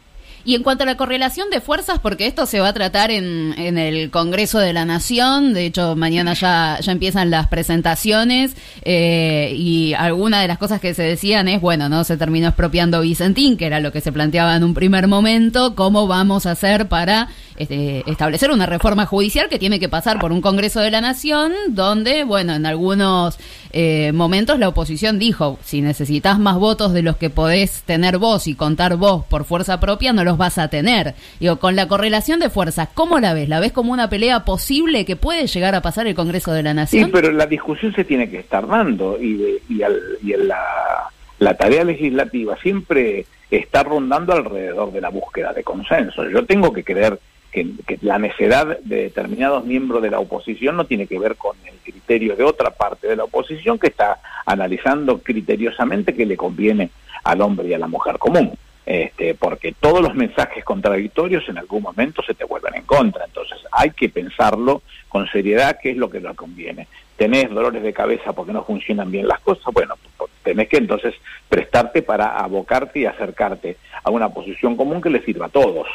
Y 0.44 0.54
en 0.54 0.62
cuanto 0.62 0.82
a 0.82 0.86
la 0.86 0.96
correlación 0.96 1.50
de 1.50 1.60
fuerzas, 1.60 1.98
porque 2.00 2.26
esto 2.26 2.46
se 2.46 2.60
va 2.60 2.68
a 2.68 2.72
tratar 2.72 3.10
en, 3.10 3.54
en 3.56 3.78
el 3.78 4.10
Congreso 4.10 4.58
de 4.58 4.72
la 4.72 4.84
Nación, 4.84 5.54
de 5.54 5.66
hecho 5.66 5.94
mañana 5.96 6.34
ya, 6.34 6.78
ya 6.80 6.92
empiezan 6.92 7.30
las 7.30 7.46
presentaciones 7.46 8.56
eh, 8.82 9.54
y 9.56 9.94
alguna 9.94 10.40
de 10.40 10.48
las 10.48 10.58
cosas 10.58 10.80
que 10.80 10.94
se 10.94 11.02
decían 11.02 11.48
es, 11.48 11.60
bueno, 11.60 11.88
no 11.88 12.04
se 12.04 12.16
terminó 12.16 12.48
expropiando 12.48 13.00
Vicentín, 13.00 13.56
que 13.56 13.66
era 13.66 13.80
lo 13.80 13.92
que 13.92 14.00
se 14.00 14.12
planteaba 14.12 14.56
en 14.56 14.64
un 14.64 14.74
primer 14.74 15.06
momento, 15.06 15.74
cómo 15.74 16.06
vamos 16.06 16.46
a 16.46 16.52
hacer 16.52 16.88
para 16.88 17.28
este, 17.62 18.10
establecer 18.10 18.50
una 18.50 18.66
reforma 18.66 19.06
judicial 19.06 19.48
que 19.48 19.58
tiene 19.58 19.80
que 19.80 19.88
pasar 19.88 20.18
por 20.18 20.32
un 20.32 20.40
Congreso 20.40 20.80
de 20.80 20.90
la 20.90 21.00
Nación, 21.00 21.52
donde, 21.68 22.24
bueno, 22.24 22.54
en 22.54 22.66
algunos 22.66 23.38
eh, 23.72 24.12
momentos 24.12 24.58
la 24.58 24.68
oposición 24.68 25.18
dijo, 25.18 25.58
si 25.62 25.80
necesitas 25.80 26.38
más 26.38 26.56
votos 26.56 26.92
de 26.92 27.02
los 27.02 27.16
que 27.16 27.30
podés 27.30 27.82
tener 27.82 28.18
vos 28.18 28.46
y 28.46 28.54
contar 28.54 28.96
vos 28.96 29.24
por 29.26 29.44
fuerza 29.44 29.80
propia, 29.80 30.12
no 30.12 30.24
los 30.24 30.36
vas 30.36 30.58
a 30.58 30.68
tener. 30.68 31.14
Digo, 31.40 31.56
con 31.56 31.76
la 31.76 31.88
correlación 31.88 32.40
de 32.40 32.50
fuerzas, 32.50 32.88
¿cómo 32.92 33.18
la 33.20 33.34
ves? 33.34 33.48
¿La 33.48 33.60
ves 33.60 33.72
como 33.72 33.92
una 33.92 34.10
pelea 34.10 34.44
posible 34.44 35.04
que 35.04 35.16
puede 35.16 35.46
llegar 35.46 35.74
a 35.74 35.82
pasar 35.82 36.06
el 36.06 36.14
Congreso 36.14 36.52
de 36.52 36.62
la 36.62 36.74
Nación? 36.74 37.06
Sí, 37.06 37.10
pero 37.12 37.32
la 37.32 37.46
discusión 37.46 37.94
se 37.94 38.04
tiene 38.04 38.28
que 38.28 38.40
estar 38.40 38.66
dando 38.66 39.18
y, 39.20 39.60
y, 39.68 39.82
en 39.82 40.48
la, 40.48 41.10
la 41.38 41.54
tarea 41.56 41.84
legislativa 41.84 42.56
siempre 42.62 43.26
está 43.50 43.82
rondando 43.82 44.32
alrededor 44.32 44.92
de 44.92 45.00
la 45.00 45.10
búsqueda 45.10 45.52
de 45.52 45.62
consenso. 45.62 46.28
Yo 46.28 46.44
tengo 46.44 46.72
que 46.72 46.84
creer 46.84 47.18
que, 47.52 47.98
la 48.00 48.18
necedad 48.18 48.78
de 48.80 49.02
determinados 49.02 49.64
miembros 49.64 50.02
de 50.02 50.10
la 50.10 50.18
oposición 50.18 50.76
no 50.76 50.86
tiene 50.86 51.06
que 51.06 51.18
ver 51.18 51.36
con 51.36 51.56
el 51.66 51.74
criterio 51.84 52.34
de 52.34 52.44
otra 52.44 52.70
parte 52.70 53.06
de 53.06 53.16
la 53.16 53.24
oposición 53.24 53.78
que 53.78 53.88
está 53.88 54.20
analizando 54.46 55.18
criteriosamente 55.18 56.14
qué 56.14 56.26
le 56.26 56.36
conviene 56.36 56.90
al 57.22 57.42
hombre 57.42 57.68
y 57.68 57.74
a 57.74 57.78
la 57.78 57.86
mujer 57.86 58.18
común. 58.18 58.52
Este, 58.84 59.34
porque 59.36 59.74
todos 59.78 60.00
los 60.00 60.14
mensajes 60.16 60.64
contradictorios 60.64 61.48
en 61.48 61.56
algún 61.56 61.84
momento 61.84 62.20
se 62.22 62.34
te 62.34 62.44
vuelven 62.44 62.74
en 62.74 62.84
contra. 62.84 63.24
Entonces 63.24 63.58
hay 63.70 63.90
que 63.90 64.08
pensarlo 64.08 64.82
con 65.08 65.28
seriedad 65.28 65.78
qué 65.80 65.90
es 65.90 65.96
lo 65.96 66.10
que 66.10 66.20
le 66.20 66.34
conviene. 66.34 66.88
Tenés 67.16 67.50
dolores 67.50 67.82
de 67.82 67.92
cabeza 67.92 68.32
porque 68.32 68.52
no 68.52 68.64
funcionan 68.64 69.10
bien 69.10 69.28
las 69.28 69.40
cosas, 69.40 69.72
bueno, 69.72 69.94
tenés 70.42 70.68
que 70.68 70.78
entonces 70.78 71.14
prestarte 71.48 72.02
para 72.02 72.38
abocarte 72.38 73.00
y 73.00 73.06
acercarte 73.06 73.76
a 74.02 74.10
una 74.10 74.30
posición 74.30 74.76
común 74.76 75.00
que 75.00 75.10
le 75.10 75.22
sirva 75.22 75.46
a 75.46 75.50
todos. 75.50 75.86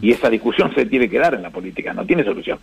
Y 0.00 0.12
esa 0.12 0.30
discusión 0.30 0.74
se 0.74 0.86
tiene 0.86 1.08
que 1.08 1.18
dar 1.18 1.34
en 1.34 1.42
la 1.42 1.50
política, 1.50 1.92
no 1.92 2.04
tiene 2.04 2.24
solución. 2.24 2.58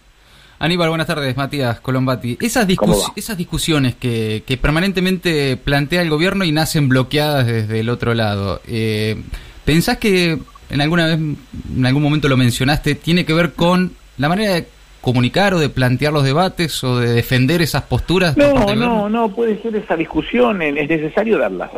Aníbal, 0.59 0.89
buenas 0.89 1.07
tardes. 1.07 1.37
Matías 1.37 1.79
Colombati. 1.79 2.37
Esas, 2.41 2.67
esas 3.15 3.37
discusiones 3.37 3.95
que, 3.95 4.43
planteamentemente 4.61 5.55
plantea 5.55 6.01
el 6.01 6.09
gobierno 6.09 6.43
y 6.43 6.51
nacen 6.51 6.89
bloqueadas 6.89 7.47
desde 7.47 7.79
el 7.79 7.87
otro 7.87 8.13
lado, 8.13 8.61
eh, 8.67 9.21
¿pensás 9.63 9.97
que 9.99 10.37
en 10.69 10.81
alguna 10.81 11.07
vez, 11.07 11.17
en 11.17 11.85
algún 11.85 12.03
momento 12.03 12.27
lo 12.27 12.37
mencionaste, 12.37 12.95
tiene 12.95 13.25
que 13.25 13.33
ver 13.33 13.53
con 13.53 13.93
la 14.17 14.29
manera 14.29 14.53
de 14.53 14.67
comunicar 15.01 15.53
o 15.53 15.59
de 15.59 15.69
plantear 15.69 16.11
los 16.11 16.23
debates 16.23 16.83
o 16.83 16.99
de 16.99 17.13
defender 17.13 17.61
esas 17.61 17.83
posturas? 17.83 18.35
No, 18.35 18.75
no, 18.75 19.09
no, 19.09 19.33
puede 19.33 19.61
ser 19.61 19.75
esa 19.75 19.95
discusión, 19.95 20.61
es 20.61 20.89
necesario 20.89 21.37
darlas. 21.37 21.71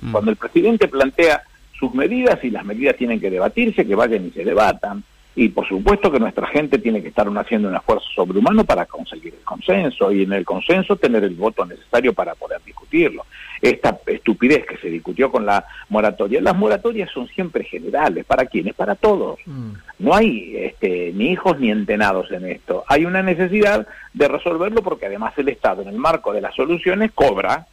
Mm. 0.00 0.12
Cuando 0.12 0.32
el 0.32 0.36
presidente 0.36 0.88
plantea 0.88 1.42
sus 1.78 1.94
medidas 1.94 2.42
y 2.42 2.50
las 2.50 2.64
medidas 2.64 2.96
tienen 2.96 3.20
que 3.20 3.30
debatirse, 3.30 3.86
que 3.86 3.94
vayan 3.94 4.26
y 4.26 4.30
se 4.30 4.44
debatan. 4.44 5.04
Y 5.36 5.48
por 5.48 5.66
supuesto 5.66 6.12
que 6.12 6.20
nuestra 6.20 6.46
gente 6.46 6.78
tiene 6.78 7.02
que 7.02 7.08
estar 7.08 7.26
haciendo 7.26 7.68
un 7.68 7.74
esfuerzo 7.74 8.06
sobrehumano 8.14 8.64
para 8.64 8.86
conseguir 8.86 9.34
el 9.34 9.44
consenso 9.44 10.12
y 10.12 10.22
en 10.22 10.32
el 10.32 10.44
consenso 10.44 10.94
tener 10.94 11.24
el 11.24 11.34
voto 11.34 11.66
necesario 11.66 12.12
para 12.12 12.36
poder 12.36 12.60
discutirlo. 12.64 13.26
Esta 13.60 13.98
estupidez 14.06 14.64
que 14.64 14.76
se 14.76 14.88
discutió 14.88 15.32
con 15.32 15.44
la 15.44 15.66
moratoria, 15.88 16.40
las 16.40 16.54
moratorias 16.54 17.10
son 17.10 17.26
siempre 17.26 17.64
generales. 17.64 18.24
¿Para 18.24 18.46
quiénes? 18.46 18.74
Para 18.74 18.94
todos. 18.94 19.40
Mm. 19.44 19.72
No 19.98 20.14
hay 20.14 20.56
este, 20.56 21.12
ni 21.14 21.32
hijos 21.32 21.58
ni 21.58 21.70
entenados 21.70 22.30
en 22.30 22.46
esto. 22.46 22.84
Hay 22.86 23.04
una 23.04 23.22
necesidad 23.22 23.88
de 24.12 24.28
resolverlo 24.28 24.82
porque 24.82 25.06
además 25.06 25.34
el 25.36 25.48
Estado 25.48 25.82
en 25.82 25.88
el 25.88 25.98
marco 25.98 26.32
de 26.32 26.42
las 26.42 26.54
soluciones 26.54 27.10
cobra 27.12 27.66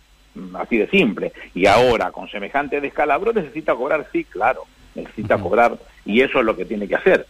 así 0.55 0.77
de 0.77 0.87
simple. 0.87 1.33
Y 1.53 1.65
ahora, 1.65 2.11
con 2.11 2.29
semejante 2.29 2.81
descalabro, 2.81 3.33
necesita 3.33 3.75
cobrar, 3.75 4.07
sí, 4.11 4.23
claro, 4.25 4.63
necesita 4.95 5.37
cobrar, 5.37 5.77
y 6.05 6.21
eso 6.21 6.39
es 6.39 6.45
lo 6.45 6.55
que 6.55 6.65
tiene 6.65 6.87
que 6.87 6.95
hacer. 6.95 7.25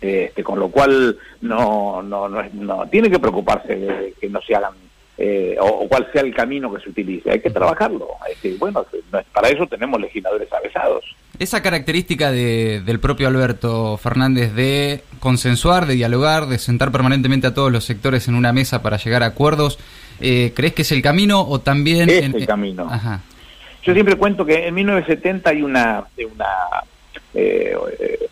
Este, 0.00 0.42
con 0.42 0.58
lo 0.58 0.68
cual, 0.70 1.18
no, 1.42 2.02
no, 2.02 2.28
no, 2.28 2.42
no 2.54 2.86
tiene 2.88 3.10
que 3.10 3.18
preocuparse 3.18 3.76
de 3.76 4.14
que 4.18 4.28
no 4.30 4.40
se 4.40 4.54
hagan, 4.54 4.72
eh, 5.18 5.56
o, 5.60 5.86
cuál 5.86 6.08
sea 6.12 6.22
el 6.22 6.34
camino 6.34 6.72
que 6.72 6.82
se 6.82 6.88
utilice. 6.88 7.30
Hay 7.30 7.40
que 7.40 7.50
trabajarlo. 7.50 8.08
Este, 8.30 8.56
bueno, 8.56 8.86
para 9.32 9.48
eso 9.50 9.66
tenemos 9.66 10.00
legisladores 10.00 10.50
avesados. 10.50 11.04
Esa 11.38 11.62
característica 11.62 12.32
de, 12.32 12.80
del 12.84 13.00
propio 13.00 13.28
Alberto 13.28 13.98
Fernández 13.98 14.54
de 14.54 15.02
consensuar, 15.20 15.86
de 15.86 15.94
dialogar, 15.94 16.46
de 16.46 16.58
sentar 16.58 16.92
permanentemente 16.92 17.46
a 17.46 17.54
todos 17.54 17.70
los 17.70 17.84
sectores 17.84 18.28
en 18.28 18.34
una 18.34 18.52
mesa 18.52 18.82
para 18.82 18.96
llegar 18.96 19.22
a 19.22 19.26
acuerdos, 19.26 19.78
eh, 20.20 20.52
¿crees 20.54 20.74
que 20.74 20.82
es 20.82 20.92
el 20.92 21.02
camino 21.02 21.40
o 21.40 21.60
también... 21.60 22.08
Es 22.08 22.32
el 22.34 22.46
camino. 22.46 22.86
Ajá. 22.90 23.22
Yo 23.82 23.94
siempre 23.94 24.16
cuento 24.16 24.44
que 24.44 24.66
en 24.66 24.74
1970 24.74 25.50
hay 25.50 25.62
una, 25.62 26.04
una 26.32 26.46
eh, 27.32 27.76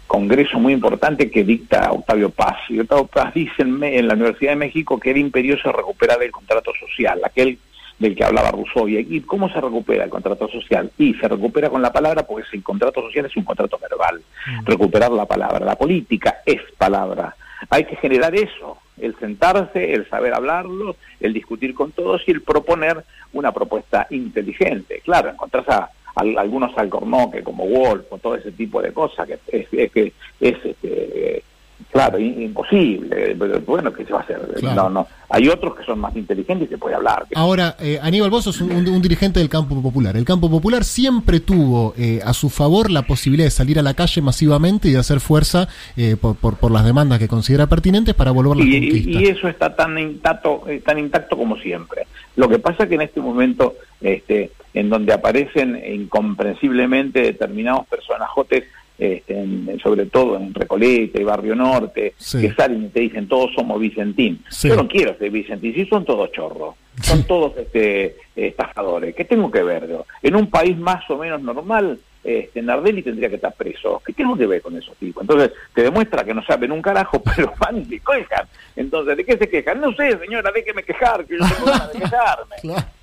congreso 0.06 0.58
muy 0.58 0.72
importante 0.72 1.30
que 1.30 1.44
dicta 1.44 1.90
Octavio 1.92 2.30
Paz. 2.30 2.56
Y 2.68 2.80
Octavio 2.80 3.06
Paz 3.06 3.32
dice 3.34 3.62
en, 3.62 3.82
en 3.82 4.08
la 4.08 4.14
Universidad 4.14 4.52
de 4.52 4.56
México 4.56 5.00
que 5.00 5.10
era 5.10 5.18
imperioso 5.18 5.72
recuperar 5.72 6.22
el 6.22 6.30
contrato 6.30 6.72
social, 6.78 7.20
aquel 7.24 7.58
del 7.98 8.14
que 8.14 8.24
hablaba 8.24 8.50
Rousseau. 8.50 8.88
¿Y 8.88 9.20
cómo 9.22 9.48
se 9.48 9.60
recupera 9.60 10.04
el 10.04 10.10
contrato 10.10 10.48
social? 10.48 10.90
Y 10.98 11.14
se 11.14 11.28
recupera 11.28 11.70
con 11.70 11.82
la 11.82 11.92
palabra 11.92 12.24
porque 12.26 12.46
el 12.52 12.62
contrato 12.62 13.02
social 13.02 13.26
es 13.26 13.36
un 13.36 13.44
contrato 13.44 13.78
verbal. 13.78 14.20
Mm. 14.46 14.66
Recuperar 14.66 15.10
la 15.10 15.26
palabra. 15.26 15.64
La 15.64 15.76
política 15.76 16.38
es 16.46 16.60
palabra. 16.76 17.34
Hay 17.70 17.84
que 17.84 17.96
generar 17.96 18.34
eso, 18.34 18.78
el 19.00 19.16
sentarse, 19.18 19.92
el 19.92 20.08
saber 20.08 20.34
hablarlo, 20.34 20.96
el 21.20 21.32
discutir 21.32 21.74
con 21.74 21.92
todos 21.92 22.22
y 22.26 22.30
el 22.30 22.42
proponer 22.42 23.04
una 23.32 23.52
propuesta 23.52 24.06
inteligente. 24.10 25.00
Claro, 25.04 25.30
encontrás 25.30 25.68
a, 25.68 25.90
algunos 26.14 26.76
alcornoques 26.76 27.44
como 27.44 27.66
Wolf 27.68 28.06
o 28.10 28.18
todo 28.18 28.34
ese 28.34 28.50
tipo 28.50 28.82
de 28.82 28.92
cosas 28.92 29.28
que 29.28 29.34
es, 29.34 29.68
es, 29.72 29.90
es, 29.94 30.12
es 30.40 30.64
este, 30.64 31.44
Claro, 31.90 32.18
imposible. 32.18 33.34
Bueno, 33.66 33.92
¿qué 33.92 34.04
se 34.04 34.12
va 34.12 34.20
a 34.20 34.22
hacer? 34.22 34.40
No, 34.62 34.90
no. 34.90 35.06
Hay 35.30 35.48
otros 35.48 35.74
que 35.74 35.84
son 35.84 35.98
más 35.98 36.14
inteligentes 36.16 36.68
y 36.68 36.72
se 36.72 36.78
puede 36.78 36.94
hablar. 36.94 37.26
Ahora, 37.34 37.76
eh, 37.80 37.98
Aníbal, 38.00 38.30
vos 38.30 38.44
sos 38.44 38.60
un, 38.60 39.02
dirigente 39.02 39.40
del 39.40 39.48
campo 39.48 39.80
popular. 39.80 40.16
El 40.16 40.24
campo 40.24 40.50
popular 40.50 40.84
siempre 40.84 41.40
tuvo 41.40 41.94
eh, 41.96 42.20
a 42.24 42.34
su 42.34 42.50
favor 42.50 42.90
la 42.90 43.02
posibilidad 43.02 43.46
de 43.46 43.50
salir 43.50 43.78
a 43.78 43.82
la 43.82 43.94
calle 43.94 44.20
masivamente 44.20 44.88
y 44.88 44.92
de 44.92 44.98
hacer 44.98 45.20
fuerza 45.20 45.68
eh, 45.96 46.16
por, 46.20 46.36
por, 46.36 46.70
las 46.70 46.84
demandas 46.84 47.18
que 47.18 47.28
considera 47.28 47.66
pertinentes 47.66 48.14
para 48.14 48.30
volver 48.32 48.58
las 48.58 48.66
y, 48.66 49.10
Y 49.10 49.26
eso 49.26 49.48
está 49.48 49.74
tan 49.74 49.98
intacto, 49.98 50.64
eh, 50.68 50.82
tan 50.84 50.98
intacto 50.98 51.36
como 51.36 51.56
siempre. 51.56 52.06
Lo 52.36 52.48
que 52.48 52.58
pasa 52.58 52.84
es 52.84 52.88
que 52.88 52.94
en 52.96 53.02
este 53.02 53.20
momento, 53.20 53.76
este, 54.00 54.52
en 54.74 54.90
donde 54.90 55.12
aparecen 55.12 55.82
incomprensiblemente 55.84 57.20
determinados 57.20 57.86
personajes 57.86 58.64
este, 58.98 59.78
sobre 59.82 60.06
todo 60.06 60.36
en 60.36 60.52
Recoleta 60.52 61.20
y 61.20 61.24
Barrio 61.24 61.54
Norte, 61.54 62.14
que 62.18 62.52
salen 62.52 62.86
y 62.86 62.88
te 62.88 63.00
dicen 63.00 63.28
todos 63.28 63.52
somos 63.54 63.80
Vicentín. 63.80 64.42
Yo 64.62 64.76
no 64.76 64.88
quiero 64.88 65.16
ser 65.16 65.30
Vicentín, 65.30 65.72
si 65.74 65.86
son 65.86 66.04
todos 66.04 66.32
chorros, 66.32 66.74
son 67.02 67.22
todos 67.24 67.56
este, 67.56 68.16
estafadores. 68.34 69.14
¿Qué 69.14 69.24
tengo 69.24 69.50
que 69.50 69.62
ver 69.62 69.88
yo? 69.88 70.04
En 70.22 70.34
un 70.34 70.50
país 70.50 70.76
más 70.76 71.08
o 71.10 71.18
menos 71.18 71.40
normal, 71.40 71.98
este, 72.24 72.60
Nardelli 72.60 73.02
tendría 73.02 73.28
que 73.28 73.36
estar 73.36 73.54
preso. 73.54 74.02
¿Qué 74.04 74.12
tengo 74.12 74.36
que 74.36 74.46
ver 74.46 74.60
con 74.60 74.76
esos 74.76 74.96
tipos? 74.96 75.22
Entonces, 75.22 75.52
te 75.72 75.82
demuestra 75.82 76.24
que 76.24 76.34
no 76.34 76.44
saben 76.44 76.72
un 76.72 76.82
carajo, 76.82 77.22
pero 77.36 77.52
van 77.58 77.78
y 77.78 77.84
se 77.84 78.00
quejan. 78.00 78.46
Entonces, 78.74 79.16
¿de 79.16 79.24
qué 79.24 79.38
se 79.38 79.48
quejan? 79.48 79.80
No 79.80 79.92
sé, 79.94 80.18
señora, 80.18 80.50
déjeme 80.52 80.82
quejar, 80.82 81.24
que 81.24 81.38
yo 81.38 81.44
tengo 81.46 81.70
ganas 81.70 81.92
de 81.92 81.98
quejarme. 82.00 82.56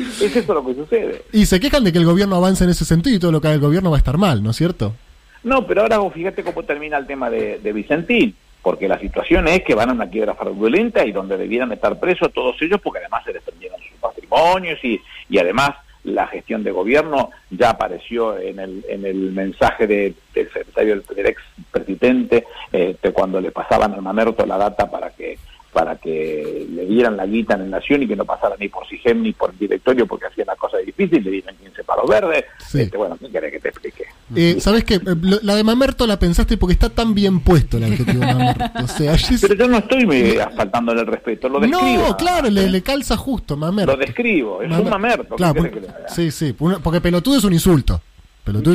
Es 0.00 0.34
eso 0.34 0.54
lo 0.54 0.64
que 0.64 0.74
sucede. 0.74 1.22
Y 1.30 1.44
se 1.44 1.60
quejan 1.60 1.84
de 1.84 1.92
que 1.92 1.98
el 1.98 2.06
gobierno 2.06 2.36
avance 2.36 2.64
en 2.64 2.70
ese 2.70 2.86
sentido 2.86 3.16
y 3.16 3.18
todo 3.18 3.32
lo 3.32 3.42
que 3.42 3.48
haga 3.48 3.56
el 3.56 3.60
gobierno 3.60 3.90
va 3.90 3.96
a 3.96 3.98
estar 3.98 4.16
mal, 4.16 4.42
¿no 4.42 4.52
es 4.52 4.56
cierto? 4.56 4.94
No, 5.42 5.66
pero 5.66 5.82
ahora 5.82 5.98
fíjate 6.10 6.42
cómo 6.42 6.62
termina 6.64 6.98
el 6.98 7.06
tema 7.06 7.30
de, 7.30 7.72
Vicentín, 7.72 8.34
porque 8.62 8.88
la 8.88 8.98
situación 8.98 9.48
es 9.48 9.62
que 9.62 9.74
van 9.74 9.90
a 9.90 9.92
una 9.92 10.10
quiebra 10.10 10.34
fraudulenta 10.34 11.04
y 11.06 11.12
donde 11.12 11.36
debieran 11.36 11.72
estar 11.72 11.98
presos 11.98 12.32
todos 12.32 12.60
ellos, 12.60 12.80
porque 12.82 12.98
además 12.98 13.24
se 13.24 13.32
les 13.32 13.42
sus 13.44 13.98
patrimonios 14.00 14.78
y, 14.84 15.00
y 15.28 15.38
además 15.38 15.76
la 16.04 16.26
gestión 16.26 16.62
de 16.62 16.70
gobierno 16.70 17.30
ya 17.50 17.70
apareció 17.70 18.38
en 18.38 18.58
el, 18.58 18.84
en 18.88 19.04
el 19.04 19.32
mensaje 19.32 19.86
del 19.86 20.14
secretario 20.32 21.02
del, 21.14 21.26
ex 21.26 21.42
presidente 21.70 22.46
este, 22.72 23.12
cuando 23.12 23.40
le 23.40 23.50
pasaban 23.50 23.92
al 23.92 24.02
Mamerto 24.02 24.46
la 24.46 24.56
data 24.56 24.90
para 24.90 25.10
que 25.10 25.38
para 25.72 25.96
que 25.96 26.66
le 26.68 26.84
dieran 26.86 27.16
la 27.16 27.26
guita 27.26 27.54
en 27.54 27.70
la 27.70 27.78
nación 27.78 28.02
y 28.02 28.08
que 28.08 28.16
no 28.16 28.24
pasara 28.24 28.56
ni 28.58 28.68
por 28.68 28.88
SIGEM 28.88 29.22
ni 29.22 29.32
por 29.32 29.50
el 29.50 29.58
directorio 29.58 30.04
porque 30.04 30.26
hacía 30.26 30.44
la 30.44 30.56
cosa 30.56 30.78
difícil, 30.78 31.22
le 31.22 31.30
dieron 31.30 31.54
15 31.54 31.84
palos 31.84 32.08
verdes. 32.08 32.44
Este, 32.74 32.96
bueno, 32.96 33.16
¿qué 33.16 33.30
querés 33.30 33.52
que 33.52 33.60
te 33.60 33.68
explique? 33.68 33.99
Eh, 34.36 34.56
¿Sabes 34.60 34.84
qué? 34.84 35.00
La 35.42 35.54
de 35.54 35.64
Mamerto 35.64 36.06
la 36.06 36.18
pensaste 36.18 36.56
porque 36.56 36.74
está 36.74 36.90
tan 36.90 37.14
bien 37.14 37.40
puesto 37.40 37.78
el 37.78 37.84
adjetivo 37.84 38.24
Mamerto. 38.24 38.64
O 38.84 38.88
sea, 38.88 39.14
Pero 39.40 39.54
yo 39.54 39.68
no 39.68 39.78
estoy 39.78 40.38
faltándole 40.56 41.00
el 41.00 41.06
respeto, 41.06 41.48
lo 41.48 41.60
describo. 41.60 42.08
No, 42.08 42.16
claro, 42.16 42.48
le, 42.48 42.82
calza 42.82 43.16
justo 43.16 43.56
Mamerto. 43.56 43.92
Lo 43.92 43.98
describo, 43.98 44.62
es 44.62 44.70
un 44.70 44.88
Mamerto. 44.88 45.36
Claro, 45.36 45.62
sí, 46.08 46.30
sí, 46.30 46.52
porque 46.54 47.00
pelotudo 47.00 47.38
es 47.38 47.44
un 47.44 47.52
insulto. 47.52 48.00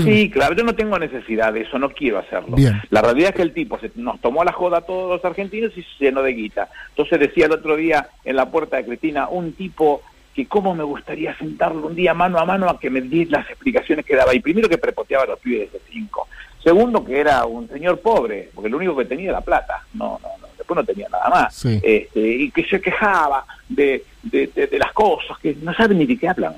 Sí, 0.03 0.29
claro, 0.29 0.55
yo 0.55 0.63
no 0.63 0.75
tengo 0.75 0.97
necesidad 0.97 1.51
de 1.51 1.62
eso, 1.62 1.77
no 1.79 1.89
quiero 1.89 2.19
hacerlo. 2.19 2.55
La 2.89 3.01
realidad 3.01 3.29
es 3.29 3.35
que 3.35 3.41
el 3.41 3.53
tipo 3.53 3.79
se, 3.79 3.91
nos 3.95 4.21
tomó 4.21 4.43
la 4.43 4.53
joda 4.53 4.77
a 4.77 4.81
todos 4.81 5.09
los 5.09 5.25
argentinos 5.25 5.71
y 5.75 5.81
se 5.81 6.05
llenó 6.05 6.21
de 6.21 6.33
guita. 6.33 6.69
Entonces 6.89 7.19
decía 7.19 7.47
el 7.47 7.51
otro 7.51 7.75
día 7.75 8.07
en 8.24 8.35
la 8.35 8.50
puerta 8.50 8.77
de 8.77 8.85
Cristina, 8.85 9.27
un 9.27 9.53
tipo 9.53 10.01
que 10.36 10.48
cómo 10.48 10.75
me 10.75 10.84
gustaría 10.84 11.36
sentarlo 11.38 11.88
un 11.88 11.96
día 11.96 12.13
mano 12.13 12.39
a 12.39 12.46
mano 12.46 12.70
a 12.70 12.80
que 12.80 12.89
me 12.89 13.01
diera 13.01 13.39
las 13.39 13.50
explicaciones 13.50 14.06
que 14.06 14.15
daba. 14.15 14.36
Y 14.36 14.42
primero 14.42 14.68
que 14.68 14.77
prepoteaba 14.77 15.24
a 15.24 15.27
los 15.27 15.39
pibes 15.39 15.72
de 15.72 15.80
cinco. 15.89 16.27
Segundo 16.62 17.06
que 17.06 17.20
era 17.20 17.46
un 17.46 17.70
señor 17.70 18.00
pobre, 18.00 18.50
porque 18.54 18.70
lo 18.70 18.77
único 18.77 18.98
que 18.98 19.06
tenía 19.06 19.30
era 19.30 19.42
plata. 19.42 19.84
No, 19.94 20.20
no, 20.22 20.30
no. 20.42 20.48
Después 20.58 20.75
no 20.75 20.84
tenía 20.84 21.08
nada 21.10 21.30
más. 21.30 21.65
Este, 21.65 22.20
y 22.20 22.51
que 22.51 22.65
se 22.65 22.82
quejaba 22.82 23.46
de, 23.70 24.04
de, 24.24 24.48
de 24.48 24.80
las 24.80 24.92
cosas, 24.92 25.38
que 25.39 25.56
no 25.62 25.74
saben 25.74 26.00
ni 26.00 26.06
de 26.06 26.18
qué 26.18 26.27
hablan 26.27 26.56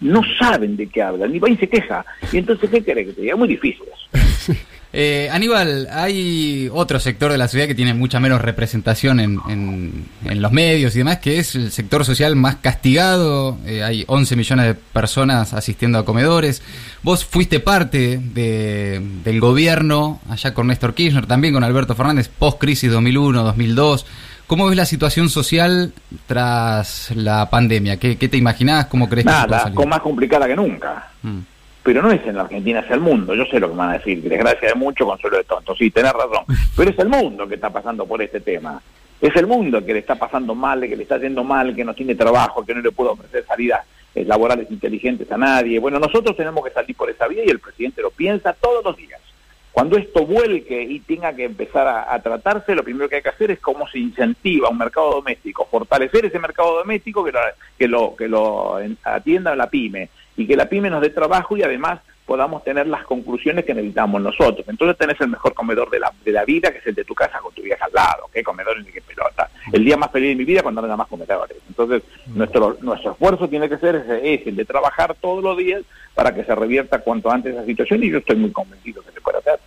no 0.00 0.22
saben 0.38 0.76
de 0.76 0.88
qué 0.88 1.02
hablan, 1.02 1.32
ni 1.32 1.38
va 1.38 1.50
y 1.50 1.56
se 1.56 1.68
queja. 1.68 2.04
Y 2.32 2.38
entonces, 2.38 2.70
¿qué 2.70 2.82
quiere 2.82 3.04
que 3.04 3.12
te 3.12 3.22
diga? 3.22 3.36
Muy 3.36 3.48
difícil 3.48 3.82
eso. 3.86 4.52
Eh, 4.90 5.28
Aníbal, 5.30 5.86
hay 5.92 6.70
otro 6.72 6.98
sector 6.98 7.30
de 7.30 7.36
la 7.36 7.46
sociedad 7.46 7.66
que 7.66 7.74
tiene 7.74 7.92
mucha 7.92 8.20
menos 8.20 8.40
representación 8.40 9.20
en, 9.20 9.38
en, 9.48 10.40
los 10.40 10.50
medios 10.50 10.94
y 10.94 10.98
demás, 10.98 11.18
que 11.18 11.38
es 11.38 11.54
el 11.54 11.70
sector 11.70 12.06
social 12.06 12.36
más 12.36 12.56
castigado. 12.56 13.58
Eh, 13.66 13.82
hay 13.82 14.04
11 14.06 14.36
millones 14.36 14.66
de 14.66 14.74
personas 14.74 15.52
asistiendo 15.52 15.98
a 15.98 16.04
comedores. 16.06 16.62
Vos 17.02 17.24
fuiste 17.24 17.60
parte 17.60 18.18
de, 18.18 19.02
del 19.24 19.40
gobierno, 19.40 20.20
allá 20.30 20.54
con 20.54 20.68
Néstor 20.68 20.94
Kirchner, 20.94 21.26
también 21.26 21.52
con 21.52 21.64
Alberto 21.64 21.94
Fernández, 21.94 22.28
post-crisis 22.28 22.90
2001-2002. 22.90 24.06
¿Cómo 24.46 24.66
ves 24.66 24.76
la 24.76 24.86
situación 24.86 25.28
social 25.28 25.92
tras 26.26 27.10
la 27.14 27.50
pandemia? 27.50 27.98
¿Qué, 27.98 28.16
te 28.16 28.36
imaginás? 28.38 28.86
¿Cómo 28.86 29.06
crees 29.06 29.26
Nada, 29.26 29.66
que 29.66 29.74
con 29.74 29.90
más 29.90 30.00
complicada 30.00 30.46
que 30.46 30.56
nunca. 30.56 31.10
Mm. 31.22 31.40
Pero 31.88 32.02
no 32.02 32.10
es 32.10 32.20
en 32.26 32.36
la 32.36 32.42
Argentina, 32.42 32.80
es 32.80 32.90
el 32.90 33.00
mundo. 33.00 33.34
Yo 33.34 33.46
sé 33.46 33.58
lo 33.58 33.70
que 33.70 33.74
van 33.74 33.88
a 33.88 33.92
decir, 33.94 34.20
desgracia 34.20 34.68
de 34.68 34.74
mucho, 34.74 35.06
consuelo 35.06 35.38
de 35.38 35.44
tonto. 35.44 35.74
Sí, 35.74 35.90
tenés 35.90 36.12
razón. 36.12 36.44
Pero 36.76 36.90
es 36.90 36.98
el 36.98 37.08
mundo 37.08 37.48
que 37.48 37.54
está 37.54 37.70
pasando 37.70 38.04
por 38.04 38.20
este 38.20 38.40
tema. 38.40 38.78
Es 39.18 39.34
el 39.36 39.46
mundo 39.46 39.82
que 39.82 39.94
le 39.94 40.00
está 40.00 40.14
pasando 40.16 40.54
mal, 40.54 40.82
que 40.82 40.94
le 40.94 41.04
está 41.04 41.16
yendo 41.16 41.44
mal, 41.44 41.74
que 41.74 41.86
no 41.86 41.94
tiene 41.94 42.14
trabajo, 42.14 42.62
que 42.62 42.74
no 42.74 42.82
le 42.82 42.92
puede 42.92 43.12
ofrecer 43.12 43.42
salidas 43.46 43.86
eh, 44.14 44.22
laborales 44.22 44.70
inteligentes 44.70 45.32
a 45.32 45.38
nadie. 45.38 45.78
Bueno, 45.78 45.98
nosotros 45.98 46.36
tenemos 46.36 46.62
que 46.62 46.72
salir 46.72 46.94
por 46.94 47.08
esa 47.08 47.26
vía 47.26 47.42
y 47.46 47.48
el 47.48 47.58
presidente 47.58 48.02
lo 48.02 48.10
piensa 48.10 48.52
todos 48.52 48.84
los 48.84 48.94
días. 48.94 49.22
Cuando 49.72 49.96
esto 49.96 50.26
vuelque 50.26 50.82
y 50.82 51.00
tenga 51.00 51.32
que 51.32 51.44
empezar 51.44 51.88
a, 52.06 52.20
tratarse, 52.20 52.74
lo 52.74 52.84
primero 52.84 53.08
que 53.08 53.16
hay 53.16 53.22
que 53.22 53.30
hacer 53.30 53.50
es 53.50 53.60
cómo 53.60 53.88
se 53.88 53.98
incentiva 53.98 54.68
un 54.68 54.76
mercado 54.76 55.12
doméstico, 55.12 55.66
fortalecer 55.70 56.26
ese 56.26 56.38
mercado 56.38 56.80
doméstico 56.80 57.24
que 57.24 57.32
lo, 57.32 57.40
que 57.78 57.88
lo, 57.88 58.14
que 58.14 58.28
lo 58.28 58.78
atienda 59.04 59.56
la 59.56 59.70
pyme 59.70 60.10
y 60.38 60.46
que 60.46 60.56
la 60.56 60.68
pyme 60.68 60.88
nos 60.88 61.02
dé 61.02 61.10
trabajo 61.10 61.56
y 61.56 61.62
además 61.62 62.00
podamos 62.24 62.62
tener 62.62 62.86
las 62.86 63.04
conclusiones 63.04 63.64
que 63.64 63.74
necesitamos 63.74 64.22
nosotros. 64.22 64.64
Entonces 64.68 64.96
tenés 64.96 65.20
el 65.20 65.28
mejor 65.28 65.52
comedor 65.52 65.90
de 65.90 65.98
la, 65.98 66.12
de 66.24 66.30
la 66.30 66.44
vida, 66.44 66.70
que 66.70 66.78
es 66.78 66.86
el 66.86 66.94
de 66.94 67.04
tu 67.04 67.14
casa 67.14 67.38
con 67.40 67.52
tu 67.54 67.62
vieja 67.62 67.86
al 67.86 67.92
lado, 67.92 68.30
que 68.32 68.42
comedor 68.42 68.78
y 68.80 68.84
que 68.92 69.00
pelota. 69.00 69.50
El 69.72 69.84
día 69.84 69.96
más 69.96 70.12
feliz 70.12 70.28
de 70.28 70.36
mi 70.36 70.44
vida 70.44 70.62
cuando 70.62 70.80
no 70.80 70.86
haya 70.86 70.96
más 70.96 71.08
comedores. 71.08 71.56
Entonces 71.68 72.02
nuestro, 72.26 72.76
nuestro 72.82 73.12
esfuerzo 73.12 73.48
tiene 73.48 73.68
que 73.68 73.78
ser 73.78 73.96
ese, 73.96 74.48
el 74.48 74.56
de 74.56 74.64
trabajar 74.64 75.16
todos 75.20 75.42
los 75.42 75.56
días 75.56 75.82
para 76.14 76.32
que 76.32 76.44
se 76.44 76.54
revierta 76.54 77.00
cuanto 77.00 77.30
antes 77.30 77.54
esa 77.54 77.64
situación 77.64 78.04
y 78.04 78.10
yo 78.10 78.18
estoy 78.18 78.36
muy 78.36 78.52
convencido 78.52 79.02
que 79.02 79.10
se 79.10 79.20
puede 79.20 79.38
hacer. 79.38 79.58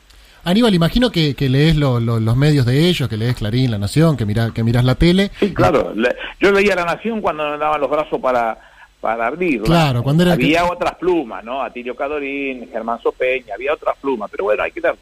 Aníbal, 0.44 0.74
imagino 0.74 1.12
que, 1.12 1.36
lees 1.38 1.76
los 1.76 2.38
medios 2.38 2.66
de 2.66 2.88
ellos, 2.88 3.10
que 3.10 3.18
lees 3.18 3.36
Clarín, 3.36 3.72
La 3.72 3.78
Nación, 3.78 4.18
que, 4.18 4.26
mira, 4.26 4.52
que 4.54 4.64
miras 4.64 4.86
la 4.86 4.96
tele. 4.96 5.32
Sí, 5.40 5.54
claro. 5.54 5.94
yo 6.40 6.52
leía 6.52 6.76
La 6.76 6.86
Nación 6.86 7.22
cuando 7.22 7.50
me 7.50 7.58
daban 7.58 7.82
los 7.82 7.90
brazos 7.90 8.20
para, 8.20 8.58
para 9.02 9.28
abrir. 9.28 9.64
Claro, 9.64 10.04
cuando 10.04 10.24
era 10.24 10.34
Había 10.34 10.66
otras 10.66 10.96
plumas, 10.96 11.44
¿no? 11.44 11.62
Atilio 11.62 11.96
Cadorín, 11.96 12.70
Germán 12.72 13.02
Sopeña, 13.02 13.56
había 13.56 13.74
otras 13.74 13.98
plumas, 14.00 14.30
pero 14.32 14.46
bueno, 14.46 14.64
hay 14.64 14.72
que 14.72 14.80
dar 14.80 14.96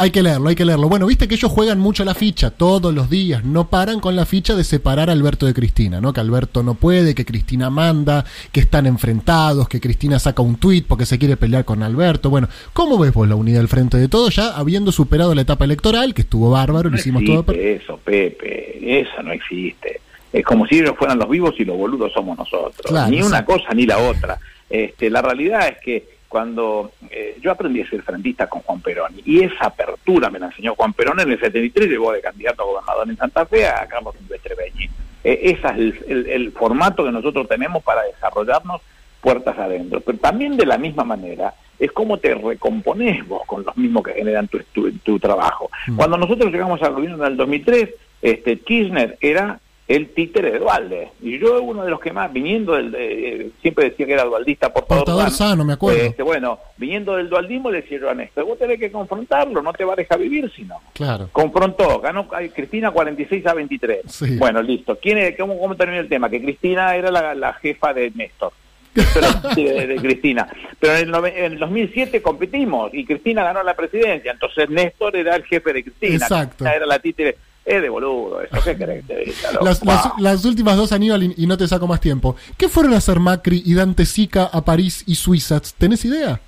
hay 0.00 0.12
que 0.12 0.22
leerlo, 0.22 0.48
hay 0.48 0.54
que 0.54 0.64
leerlo. 0.64 0.88
Bueno, 0.88 1.06
viste 1.06 1.26
que 1.26 1.34
ellos 1.34 1.50
juegan 1.50 1.80
mucho 1.80 2.04
la 2.04 2.14
ficha, 2.14 2.50
todos 2.50 2.94
los 2.94 3.10
días, 3.10 3.44
no 3.44 3.68
paran 3.68 3.98
con 3.98 4.14
la 4.14 4.26
ficha 4.26 4.54
de 4.54 4.62
separar 4.62 5.10
a 5.10 5.12
Alberto 5.12 5.44
de 5.44 5.54
Cristina, 5.54 6.00
¿no? 6.00 6.12
Que 6.12 6.20
Alberto 6.20 6.62
no 6.62 6.74
puede, 6.74 7.16
que 7.16 7.24
Cristina 7.24 7.68
manda, 7.68 8.24
que 8.52 8.60
están 8.60 8.86
enfrentados, 8.86 9.68
que 9.68 9.80
Cristina 9.80 10.20
saca 10.20 10.40
un 10.40 10.54
tuit 10.54 10.86
porque 10.86 11.04
se 11.04 11.18
quiere 11.18 11.36
pelear 11.36 11.64
con 11.64 11.82
Alberto. 11.82 12.30
Bueno, 12.30 12.48
¿cómo 12.72 12.96
ves 12.96 13.12
vos 13.12 13.28
la 13.28 13.34
unidad 13.34 13.58
del 13.58 13.66
frente 13.66 13.96
de 13.96 14.06
todo 14.06 14.30
ya 14.30 14.56
habiendo 14.56 14.92
superado 14.92 15.34
la 15.34 15.42
etapa 15.42 15.64
electoral, 15.64 16.14
que 16.14 16.22
estuvo 16.22 16.48
bárbaro, 16.48 16.90
no 16.90 16.94
lo 16.94 17.00
hicimos 17.00 17.24
todo... 17.24 17.52
Eso, 17.54 17.98
Pepe, 18.04 19.00
eso 19.00 19.20
no 19.24 19.32
existe. 19.32 19.97
Es 20.32 20.44
como 20.44 20.66
si 20.66 20.78
ellos 20.78 20.94
fueran 20.98 21.18
los 21.18 21.28
vivos 21.28 21.54
y 21.58 21.64
los 21.64 21.76
boludos 21.76 22.12
somos 22.12 22.36
nosotros. 22.36 23.10
ni 23.10 23.22
una 23.22 23.44
cosa 23.44 23.72
ni 23.74 23.86
la 23.86 23.98
otra. 23.98 24.38
Este, 24.68 25.08
la 25.08 25.22
realidad 25.22 25.68
es 25.68 25.78
que 25.78 26.18
cuando 26.28 26.92
eh, 27.10 27.38
yo 27.40 27.50
aprendí 27.50 27.80
a 27.80 27.88
ser 27.88 28.02
frentista 28.02 28.46
con 28.48 28.60
Juan 28.60 28.80
Perón 28.80 29.14
y 29.24 29.42
esa 29.42 29.66
apertura 29.66 30.28
me 30.28 30.38
la 30.38 30.46
enseñó 30.46 30.74
Juan 30.74 30.92
Perón 30.92 31.20
en 31.20 31.30
el 31.30 31.40
73, 31.40 31.88
llegó 31.88 32.12
de 32.12 32.20
candidato 32.20 32.62
a 32.62 32.66
gobernador 32.66 33.08
en 33.08 33.16
Santa 33.16 33.46
Fe 33.46 33.66
a 33.66 33.86
Carlos 33.86 34.14
Silvestre 34.18 34.54
Beñi. 34.54 34.90
Eh, 35.24 35.56
ese 35.58 35.88
es 35.88 35.94
el, 36.06 36.52
formato 36.52 37.04
que 37.04 37.12
nosotros 37.12 37.48
tenemos 37.48 37.82
para 37.82 38.02
desarrollarnos 38.02 38.82
puertas 39.22 39.58
adentro. 39.58 40.00
Pero 40.00 40.18
también 40.18 40.56
de 40.56 40.66
la 40.66 40.76
misma 40.76 41.04
manera 41.04 41.54
es 41.78 41.90
cómo 41.92 42.18
te 42.18 42.34
recompones 42.34 43.26
vos 43.26 43.42
con 43.46 43.64
los 43.64 43.76
mismos 43.76 44.02
que 44.02 44.12
generan 44.12 44.48
tu, 44.48 44.60
tu, 45.02 45.18
trabajo. 45.18 45.70
Mm. 45.86 45.96
Cuando 45.96 46.18
nosotros 46.18 46.52
llegamos 46.52 46.82
al 46.82 46.92
gobierno 46.92 47.24
en 47.24 47.32
el 47.32 47.36
2003, 47.36 47.88
este, 48.20 48.58
Kirchner 48.60 49.16
era 49.20 49.60
el 49.88 50.10
títere 50.10 50.52
de 50.52 50.58
Dualde. 50.58 51.08
Y 51.22 51.38
yo 51.38 51.62
uno 51.62 51.82
de 51.82 51.90
los 51.90 51.98
que 51.98 52.12
más, 52.12 52.30
viniendo 52.30 52.74
del, 52.74 52.94
eh, 52.96 53.50
siempre 53.62 53.86
decía 53.86 54.04
que 54.04 54.12
era 54.12 54.24
dualdista 54.24 54.70
por 54.70 54.84
todo 54.84 55.30
sano, 55.30 55.64
me 55.64 55.72
acuerdo. 55.72 56.02
Este, 56.02 56.22
bueno, 56.22 56.58
viniendo 56.76 57.16
del 57.16 57.30
dualdismo 57.30 57.70
le 57.70 57.80
decía 57.80 57.98
yo 57.98 58.10
a 58.10 58.14
Néstor, 58.14 58.44
vos 58.44 58.58
tenés 58.58 58.78
que 58.78 58.92
confrontarlo, 58.92 59.62
no 59.62 59.72
te 59.72 59.84
va 59.84 59.94
a 59.94 59.96
dejar 59.96 60.18
vivir 60.18 60.52
sino. 60.54 60.76
Claro. 60.92 61.30
Confrontó, 61.32 62.00
ganó 62.00 62.28
Cristina 62.54 62.90
46 62.90 63.46
a 63.46 63.54
23. 63.54 64.38
Bueno, 64.38 64.60
listo. 64.60 64.98
¿Quién 65.00 65.18
es, 65.18 65.36
cómo, 65.38 65.58
¿Cómo 65.58 65.74
terminó 65.74 66.00
el 66.00 66.08
tema? 66.08 66.28
Que 66.28 66.42
Cristina 66.42 66.94
era 66.94 67.10
la, 67.10 67.52
jefa 67.54 67.94
de 67.94 68.10
Néstor. 68.14 68.52
de, 69.54 69.96
Cristina. 70.02 70.48
Pero 70.78 70.96
en 70.96 71.14
el, 71.14 71.52
en 71.52 71.58
2007 71.58 72.20
competimos 72.20 72.92
y 72.92 73.06
Cristina 73.06 73.42
ganó 73.42 73.62
la 73.62 73.74
presidencia, 73.74 74.32
entonces 74.32 74.68
Néstor 74.68 75.16
era 75.16 75.34
el 75.36 75.44
jefe 75.44 75.72
de 75.72 75.84
Cristina. 75.84 76.14
Exacto. 76.16 76.66
Era 76.66 76.84
la 76.84 76.98
títere 76.98 77.38
es 77.68 77.82
de 77.82 77.88
boludo 77.88 78.40
eso, 78.40 78.56
¿qué 78.64 78.76
querés 78.76 79.04
que 79.04 79.14
te 79.14 79.20
diga? 79.24 79.52
Las, 79.62 79.82
las, 80.18 80.44
últimas 80.44 80.76
dos, 80.76 80.92
Aníbal, 80.92 81.34
y, 81.36 81.46
no 81.46 81.56
te 81.56 81.68
saco 81.68 81.86
más 81.86 82.00
tiempo. 82.00 82.34
¿Qué 82.56 82.68
fueron 82.68 82.94
a 82.94 82.96
hacer 82.96 83.20
Macri 83.20 83.62
y 83.64 83.74
Dante 83.74 84.06
Sica 84.06 84.44
a 84.44 84.64
París 84.64 85.04
y 85.06 85.14
Suiza? 85.14 85.60
¿Tenés 85.76 86.04
idea? 86.04 86.40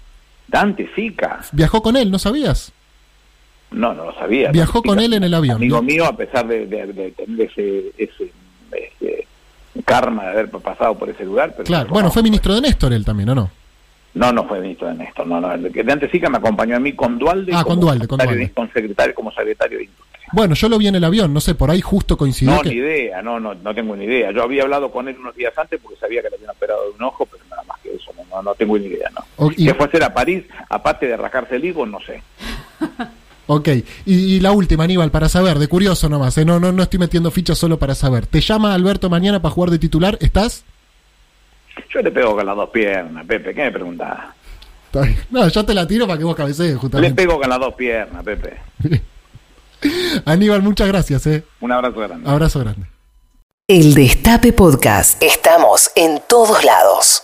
Dante 0.49 0.89
Sica. 0.95 1.41
¿Viajó 1.53 1.83
con 1.83 1.97
él? 1.97 2.11
¿No 2.11 2.19
sabías? 2.19 2.73
No, 3.71 3.95
no 3.95 4.07
lo 4.07 4.15
sabía. 4.15 4.51
Viajó 4.51 4.83
con 4.83 4.99
él 4.99 5.13
en 5.13 5.25
el 5.25 5.35
avión. 5.35 5.57
Amigo 5.57 5.83
mío, 5.83 6.07
a 6.07 6.17
pesar 6.17 6.47
de, 6.49 6.67
tener 7.17 7.51
ese, 7.51 7.93
ese, 7.99 8.33
karma 9.85 10.25
de 10.25 10.31
haber 10.31 10.51
pasado 10.51 10.97
por 10.97 11.09
ese 11.09 11.25
lugar. 11.25 11.53
Pero 11.53 11.65
claro, 11.65 11.91
bueno, 11.91 12.11
fue 12.11 12.23
ministro 12.23 12.55
de 12.55 12.63
Néstor 12.63 12.93
él 12.93 13.05
también, 13.05 13.29
¿o 13.29 13.35
no? 13.35 13.51
No, 14.13 14.33
no 14.33 14.45
fue 14.49 14.61
ministro 14.61 14.89
de 14.89 14.95
Néstor, 14.95 15.27
no, 15.27 15.41
no. 15.41 15.53
El 15.53 15.71
que 15.71 15.85
de 15.85 15.93
antes 15.93 16.11
me 16.13 16.39
acompañó 16.39 16.77
a 16.77 16.81
mí 16.81 16.95
con 16.95 17.19
Dualde. 17.19 17.53
Ah, 17.55 17.63
con 17.63 17.79
Dualde, 17.79 18.09
con 18.09 18.19
Dualde. 18.19 18.51
Con 18.51 18.73
secretario, 18.73 19.15
como 19.15 19.31
secretario 19.31 19.79
de 19.79 19.85
Industria. 19.85 20.10
Bueno, 20.33 20.55
yo 20.55 20.69
lo 20.69 20.79
vi 20.79 20.89
en 20.89 20.95
el 20.95 21.05
avión, 21.05 21.33
no 21.35 21.41
sé, 21.41 21.55
por 21.55 21.71
ahí 21.71 21.81
justo 21.81 22.17
coincidió. 22.17 22.55
No, 22.55 22.63
ni 22.63 22.75
idea, 22.75 23.23
no, 23.23 23.41
no, 23.41 23.55
no 23.55 23.75
tengo 23.75 23.97
ni 23.97 24.05
idea. 24.05 24.31
Yo 24.31 24.43
había 24.43 24.63
hablado 24.63 24.91
con 24.91 25.09
él 25.09 25.17
unos 25.19 25.35
días 25.35 25.57
antes 25.57 25.81
porque 25.83 25.99
sabía 25.99 26.23
que 26.23 26.31
le 26.31 26.37
habían 26.37 26.51
operado 26.51 26.85
de 26.85 26.91
un 26.91 27.03
ojo, 27.03 27.27
pero 27.27 27.43
nada 27.51 27.63
más 27.65 27.79
que 27.81 27.95
eso, 27.95 28.13
no, 28.31 28.43
no 28.43 28.55
tengo 28.55 28.79
ni 28.79 28.87
idea, 28.87 29.11
¿no? 29.11 29.51
¿Qué 29.51 29.75
fue 29.75 29.87
a 29.87 29.89
hacer 29.89 30.05
a 30.05 30.15
París, 30.15 30.45
aparte 30.69 31.07
de 31.07 31.17
rascarse 31.17 31.57
el 31.57 31.65
higo, 31.65 31.85
no 31.87 31.99
sé. 32.01 32.23
ok, 33.47 33.69
y, 34.07 34.41
la 34.41 34.53
última, 34.53 34.85
Aníbal, 34.85 35.11
para 35.11 35.29
saber, 35.29 35.59
de 35.59 35.69
curioso 35.69 36.09
nomás, 36.09 36.37
¿eh? 36.39 36.45
no, 36.45 36.61
no, 36.61 36.73
no 36.73 36.83
estoy 36.83 37.01
metiendo 37.01 37.31
fichas 37.31 37.59
solo 37.59 37.79
para 37.79 37.95
saber. 37.95 38.27
¿Te 38.27 38.41
llama 38.41 38.75
Alberto 38.75 39.11
mañana 39.11 39.43
para 39.43 39.53
jugar 39.53 39.71
de 39.71 39.79
titular? 39.79 40.17
¿Estás? 40.21 40.65
Yo 41.93 42.03
le 42.03 42.11
pego 42.11 42.37
con 42.37 42.47
las 42.47 42.57
dos 42.57 42.71
piernas, 42.71 43.27
Pepe, 43.27 43.55
¿qué 43.55 43.63
me 43.63 43.73
preguntás? 43.73 44.19
No, 45.31 45.47
yo 45.49 45.65
te 45.65 45.73
la 45.73 45.87
tiro 45.87 46.07
para 46.07 46.19
que 46.19 46.25
vos 46.25 46.35
cabecees, 46.35 46.77
justamente. 46.77 47.23
Le 47.23 47.29
pego 47.29 47.41
con 47.41 47.49
las 47.49 47.61
dos 47.61 47.75
piernas, 47.75 48.23
Pepe. 48.25 48.57
Aníbal, 50.25 50.63
muchas 50.63 50.89
gracias. 50.89 51.27
Eh. 51.27 51.45
Un 51.61 51.73
abrazo 51.73 52.01
grande. 52.01 52.31
Abrazo 52.31 52.61
grande. 52.61 52.87
El 53.69 53.95
Destape 53.95 54.53
Podcast. 54.53 55.23
Estamos 55.23 55.91
en 55.95 56.21
todos 56.29 56.65
lados. 56.65 57.23